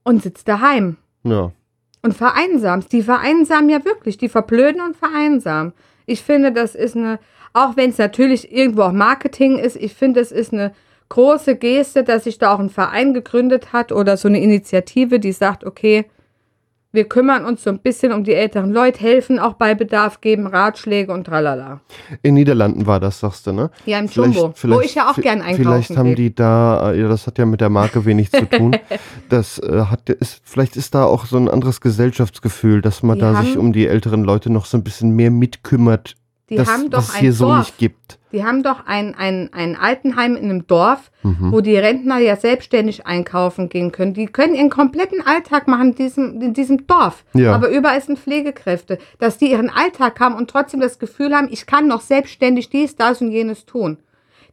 und 0.02 0.22
sitzt 0.22 0.48
daheim 0.48 0.96
Ja. 1.24 1.52
und 2.02 2.14
vereinsamst. 2.14 2.92
Die 2.92 3.02
vereinsamen 3.02 3.70
ja 3.70 3.84
wirklich, 3.84 4.18
die 4.18 4.28
verblöden 4.28 4.80
und 4.82 4.96
vereinsamen. 4.96 5.72
Ich 6.04 6.22
finde, 6.22 6.52
das 6.52 6.74
ist 6.74 6.96
eine, 6.96 7.18
auch 7.54 7.76
wenn 7.76 7.90
es 7.90 7.98
natürlich 7.98 8.52
irgendwo 8.52 8.82
auch 8.82 8.92
Marketing 8.92 9.58
ist, 9.58 9.76
ich 9.76 9.94
finde, 9.94 10.20
es 10.20 10.32
ist 10.32 10.52
eine 10.52 10.72
große 11.08 11.56
Geste, 11.56 12.04
dass 12.04 12.24
sich 12.24 12.38
da 12.38 12.54
auch 12.54 12.58
ein 12.58 12.70
Verein 12.70 13.14
gegründet 13.14 13.72
hat 13.72 13.92
oder 13.92 14.16
so 14.16 14.28
eine 14.28 14.40
Initiative, 14.40 15.20
die 15.20 15.32
sagt, 15.32 15.64
okay, 15.64 16.06
wir 16.90 17.04
kümmern 17.04 17.44
uns 17.44 17.62
so 17.62 17.70
ein 17.70 17.80
bisschen 17.80 18.12
um 18.12 18.24
die 18.24 18.32
älteren 18.32 18.72
Leute, 18.72 19.00
helfen 19.00 19.38
auch 19.38 19.54
bei 19.54 19.74
Bedarf, 19.74 20.22
geben 20.22 20.46
Ratschläge 20.46 21.12
und 21.12 21.24
tralala. 21.24 21.80
In 22.22 22.34
Niederlanden 22.34 22.86
war 22.86 22.98
das, 22.98 23.20
sagst 23.20 23.46
du, 23.46 23.52
ne? 23.52 23.70
Ja, 23.84 23.98
im 23.98 24.06
Jumbo, 24.06 24.54
wo 24.62 24.80
ich 24.80 24.94
ja 24.94 25.10
auch 25.10 25.16
gern 25.16 25.42
einkaufen 25.42 25.64
Vielleicht 25.64 25.96
haben 25.98 26.14
die 26.14 26.34
da, 26.34 26.92
äh, 26.92 27.00
ja, 27.00 27.08
das 27.08 27.26
hat 27.26 27.36
ja 27.36 27.44
mit 27.44 27.60
der 27.60 27.68
Marke 27.68 28.06
wenig 28.06 28.30
zu 28.30 28.48
tun. 28.48 28.76
Das 29.28 29.58
äh, 29.58 29.82
hat, 29.90 30.08
ist, 30.08 30.40
vielleicht 30.44 30.76
ist 30.76 30.94
da 30.94 31.04
auch 31.04 31.26
so 31.26 31.36
ein 31.36 31.48
anderes 31.48 31.82
Gesellschaftsgefühl, 31.82 32.80
dass 32.80 33.02
man 33.02 33.16
Die 33.16 33.20
da 33.20 33.42
sich 33.42 33.58
um 33.58 33.74
die 33.74 33.86
älteren 33.86 34.24
Leute 34.24 34.50
noch 34.50 34.64
so 34.64 34.78
ein 34.78 34.84
bisschen 34.84 35.10
mehr 35.10 35.30
mitkümmert, 35.30 36.14
Die 36.50 36.56
dass 36.56 36.68
haben 36.68 36.88
doch 36.90 37.14
ein 37.14 37.20
hier 37.20 37.32
so 37.32 37.46
Dorf. 37.46 37.58
nicht 37.58 37.78
gibt. 37.78 38.18
Die 38.32 38.44
haben 38.44 38.62
doch 38.62 38.86
ein, 38.86 39.14
ein, 39.14 39.50
ein 39.52 39.76
Altenheim 39.76 40.36
in 40.36 40.44
einem 40.44 40.66
Dorf, 40.66 41.10
Mhm. 41.22 41.52
wo 41.52 41.60
die 41.60 41.76
Rentner 41.76 42.18
ja 42.18 42.36
selbstständig 42.36 43.06
einkaufen 43.06 43.68
gehen 43.68 43.90
können. 43.92 44.14
Die 44.14 44.26
können 44.26 44.54
ihren 44.54 44.70
kompletten 44.70 45.20
Alltag 45.26 45.66
machen 45.68 45.90
in 45.90 45.94
diesem, 45.96 46.40
in 46.40 46.54
diesem 46.54 46.86
Dorf. 46.86 47.24
Ja. 47.34 47.54
Aber 47.54 47.68
überall 47.70 48.00
sind 48.00 48.18
Pflegekräfte. 48.18 48.98
Dass 49.18 49.36
die 49.38 49.50
ihren 49.50 49.68
Alltag 49.70 50.20
haben 50.20 50.34
und 50.36 50.48
trotzdem 50.48 50.80
das 50.80 50.98
Gefühl 50.98 51.34
haben, 51.34 51.48
ich 51.50 51.66
kann 51.66 51.86
noch 51.88 52.00
selbstständig 52.00 52.70
dies, 52.70 52.96
das 52.96 53.20
und 53.20 53.30
jenes 53.30 53.66
tun. 53.66 53.98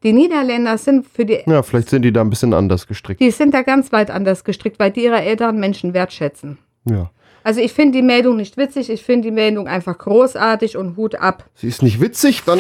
Die 0.04 0.12
Niederländer 0.14 0.78
sind 0.78 1.08
für 1.08 1.26
die, 1.26 1.40
Ja, 1.46 1.64
vielleicht 1.64 1.90
sind 1.90 2.02
die 2.04 2.12
da 2.12 2.22
ein 2.22 2.30
bisschen 2.30 2.54
anders 2.54 2.88
gestrickt. 2.88 3.22
die 3.22 3.32
sind 3.32 3.54
da 3.54 3.62
ganz 3.62 3.92
weit 3.92 4.12
anders 4.12 4.44
gestrickt, 4.44 4.80
weil 4.80 4.92
die 4.92 5.04
ihre 5.06 5.22
älteren 5.22 5.60
Menschen 5.60 5.94
wertschätzen. 5.94 6.58
Ja. 6.86 7.10
Also 7.46 7.62
ich 7.62 7.74
finde 7.74 8.00
die 8.00 8.02
Meldung 8.02 8.38
nicht 8.38 8.58
witzig, 8.58 8.90
ich 8.90 9.04
finde 9.04 9.28
die 9.28 9.32
Meldung 9.32 9.68
einfach 9.68 9.96
großartig 9.96 10.78
und 10.78 10.98
Hut 10.98 11.14
ab. 11.14 11.48
Sie 11.54 11.68
ist 11.68 11.84
nicht 11.84 12.02
witzig, 12.02 12.42
dann 12.44 12.60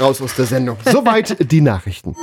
raus 0.00 0.22
aus 0.22 0.34
der 0.34 0.46
Sendung. 0.46 0.78
Soweit 0.86 1.36
die 1.52 1.60
Nachrichten. 1.60 2.16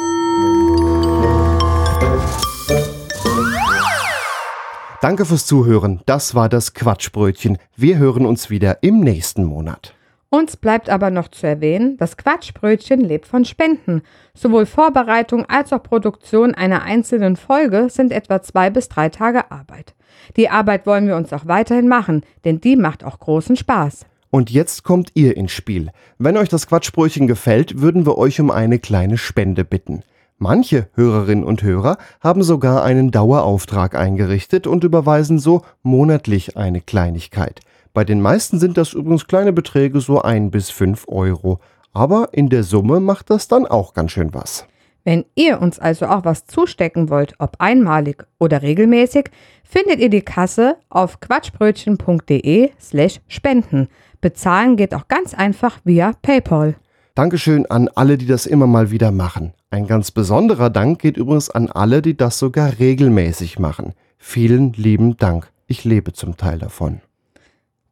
Danke 5.01 5.25
fürs 5.25 5.45
Zuhören. 5.45 6.01
Das 6.07 6.33
war 6.33 6.49
das 6.49 6.73
Quatschbrötchen. 6.73 7.59
Wir 7.75 7.99
hören 7.99 8.25
uns 8.25 8.49
wieder 8.49 8.79
im 8.81 9.01
nächsten 9.01 9.43
Monat. 9.43 9.93
Uns 10.29 10.57
bleibt 10.57 10.89
aber 10.89 11.11
noch 11.11 11.27
zu 11.27 11.45
erwähnen, 11.45 11.95
das 11.97 12.17
Quatschbrötchen 12.17 13.01
lebt 13.01 13.27
von 13.27 13.45
Spenden. 13.45 14.01
Sowohl 14.33 14.65
Vorbereitung 14.65 15.45
als 15.45 15.71
auch 15.71 15.83
Produktion 15.83 16.55
einer 16.55 16.81
einzelnen 16.81 17.35
Folge 17.35 17.89
sind 17.91 18.11
etwa 18.11 18.41
zwei 18.41 18.71
bis 18.71 18.89
drei 18.89 19.09
Tage 19.09 19.51
Arbeit. 19.51 19.93
Die 20.35 20.49
Arbeit 20.49 20.85
wollen 20.85 21.07
wir 21.07 21.15
uns 21.15 21.33
auch 21.33 21.45
weiterhin 21.45 21.87
machen, 21.87 22.23
denn 22.45 22.61
die 22.61 22.75
macht 22.75 23.03
auch 23.03 23.19
großen 23.19 23.55
Spaß. 23.55 24.05
Und 24.29 24.49
jetzt 24.49 24.83
kommt 24.83 25.11
ihr 25.13 25.37
ins 25.37 25.51
Spiel. 25.51 25.89
Wenn 26.17 26.37
euch 26.37 26.49
das 26.49 26.67
Quatschbrötchen 26.67 27.27
gefällt, 27.27 27.81
würden 27.81 28.05
wir 28.05 28.17
euch 28.17 28.39
um 28.39 28.51
eine 28.51 28.79
kleine 28.79 29.17
Spende 29.17 29.63
bitten. 29.63 30.03
Manche 30.37 30.87
Hörerinnen 30.93 31.43
und 31.43 31.63
Hörer 31.63 31.97
haben 32.21 32.43
sogar 32.43 32.83
einen 32.83 33.09
Dauerauftrag 33.09 33.95
eingerichtet 33.95 34.67
und 34.67 34.83
überweisen 34.83 35.39
so 35.39 35.63
monatlich 35.81 36.57
eine 36.57 36.81
Kleinigkeit. 36.81 37.61
Bei 37.93 38.03
den 38.03 38.21
meisten 38.21 38.59
sind 38.59 38.77
das 38.77 38.93
übrigens 38.93 39.25
kleine 39.25 39.51
Beträge, 39.51 39.99
so 39.99 40.21
ein 40.21 40.51
bis 40.51 40.69
fünf 40.69 41.05
Euro. 41.07 41.59
Aber 41.93 42.29
in 42.33 42.49
der 42.49 42.63
Summe 42.63 42.99
macht 42.99 43.31
das 43.31 43.47
dann 43.47 43.65
auch 43.65 43.95
ganz 43.95 44.11
schön 44.11 44.35
was. 44.35 44.67
Wenn 45.07 45.23
ihr 45.35 45.61
uns 45.61 45.79
also 45.79 46.07
auch 46.07 46.25
was 46.25 46.47
zustecken 46.47 47.09
wollt, 47.09 47.33
ob 47.39 47.61
einmalig 47.61 48.25
oder 48.39 48.61
regelmäßig, 48.61 49.29
findet 49.63 50.01
ihr 50.01 50.09
die 50.09 50.21
Kasse 50.21 50.75
auf 50.89 51.21
quatschbrötchen.de 51.21 52.71
slash 52.77 53.21
spenden. 53.29 53.87
Bezahlen 54.19 54.75
geht 54.75 54.93
auch 54.93 55.07
ganz 55.07 55.33
einfach 55.33 55.79
via 55.85 56.11
PayPal. 56.21 56.75
Dankeschön 57.15 57.65
an 57.67 57.87
alle, 57.95 58.17
die 58.17 58.25
das 58.25 58.45
immer 58.45 58.67
mal 58.67 58.91
wieder 58.91 59.11
machen. 59.11 59.53
Ein 59.69 59.87
ganz 59.87 60.11
besonderer 60.11 60.69
Dank 60.69 60.99
geht 60.99 61.15
übrigens 61.15 61.49
an 61.49 61.71
alle, 61.71 62.01
die 62.01 62.17
das 62.17 62.37
sogar 62.37 62.77
regelmäßig 62.77 63.59
machen. 63.59 63.93
Vielen 64.17 64.73
lieben 64.73 65.15
Dank. 65.15 65.49
Ich 65.67 65.85
lebe 65.85 66.11
zum 66.11 66.35
Teil 66.35 66.59
davon. 66.59 66.99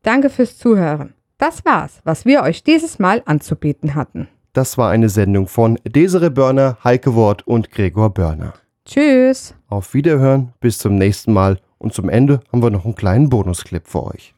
Danke 0.04 0.30
fürs 0.30 0.58
Zuhören. 0.58 1.14
Das 1.38 1.64
war's, 1.64 2.02
was 2.04 2.26
wir 2.26 2.42
euch 2.42 2.66
dieses 2.66 3.00
Mal 3.00 3.24
anzubieten 3.26 3.96
hatten. 3.96 4.28
Das 4.56 4.78
war 4.78 4.90
eine 4.90 5.10
Sendung 5.10 5.50
von 5.50 5.78
Desire 5.84 6.32
Börner, 6.32 6.78
Heike 6.82 7.14
Wort 7.14 7.46
und 7.46 7.72
Gregor 7.72 8.14
Börner. 8.14 8.54
Tschüss. 8.86 9.54
Auf 9.68 9.94
Wiederhören, 9.94 10.54
bis 10.62 10.78
zum 10.78 10.96
nächsten 10.96 11.34
Mal 11.34 11.60
und 11.78 11.94
zum 11.94 12.08
Ende 12.08 12.40
haben 12.54 12.64
wir 12.64 12.70
noch 12.70 12.86
einen 12.86 12.96
kleinen 12.96 13.28
Bonusclip 13.28 13.86
für 13.86 14.06
euch. 14.06 14.34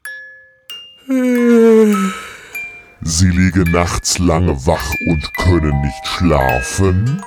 Sie 3.01 3.29
liegen 3.29 3.71
nachts 3.71 4.17
lange 4.17 4.55
wach 4.65 4.91
und 5.07 5.37
können 5.37 5.79
nicht 5.81 6.07
schlafen. 6.07 7.21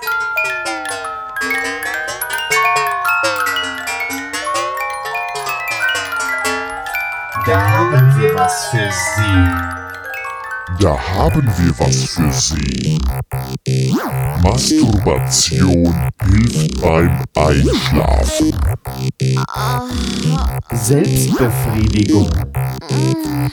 Da 7.46 7.70
haben 7.70 8.20
wir 8.20 8.34
was 8.34 8.66
für 8.70 8.90
Sie. 8.90 9.79
Da 10.80 10.98
haben 10.98 11.46
wir 11.58 11.78
was 11.78 12.04
für 12.04 12.32
Sie. 12.32 12.98
Masturbation 14.42 15.94
hilft 16.24 16.80
beim 16.80 17.22
Einschlafen. 17.36 18.56
Selbstbefriedigung. 20.72 22.30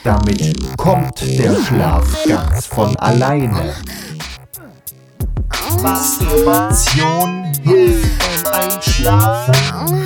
Damit 0.05 0.78
kommt 0.78 1.19
der 1.19 1.57
Schlaf 1.65 2.05
ganz 2.25 2.65
von 2.67 2.95
alleine. 2.95 3.73
Masturbation 5.84 7.51
hilft 7.61 8.19
beim 8.43 8.71
Einschlafen. 8.71 9.97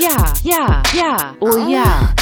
Ja, 0.00 0.32
ja, 0.44 0.82
ja, 0.96 1.34
oh 1.40 1.56
ja. 1.68 2.14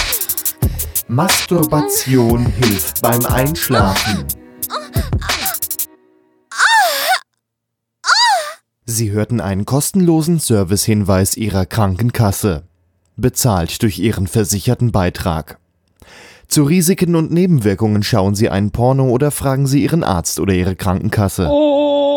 Masturbation 1.08 2.46
hilft 2.46 3.02
beim 3.02 3.24
Einschlafen. 3.26 4.24
Sie 8.86 9.10
hörten 9.10 9.40
einen 9.40 9.66
kostenlosen 9.66 10.38
Servicehinweis 10.38 11.36
Ihrer 11.36 11.66
Krankenkasse. 11.66 12.62
Bezahlt 13.16 13.82
durch 13.82 13.98
Ihren 13.98 14.26
versicherten 14.26 14.90
Beitrag. 14.90 15.58
Zu 16.48 16.62
Risiken 16.62 17.14
und 17.14 17.30
Nebenwirkungen 17.30 18.02
schauen 18.02 18.34
Sie 18.34 18.48
ein 18.48 18.70
Porno 18.70 19.10
oder 19.10 19.30
fragen 19.30 19.66
Sie 19.66 19.82
Ihren 19.82 20.04
Arzt 20.04 20.40
oder 20.40 20.54
Ihre 20.54 20.76
Krankenkasse. 20.76 21.48
Unmöglich. 21.48 22.15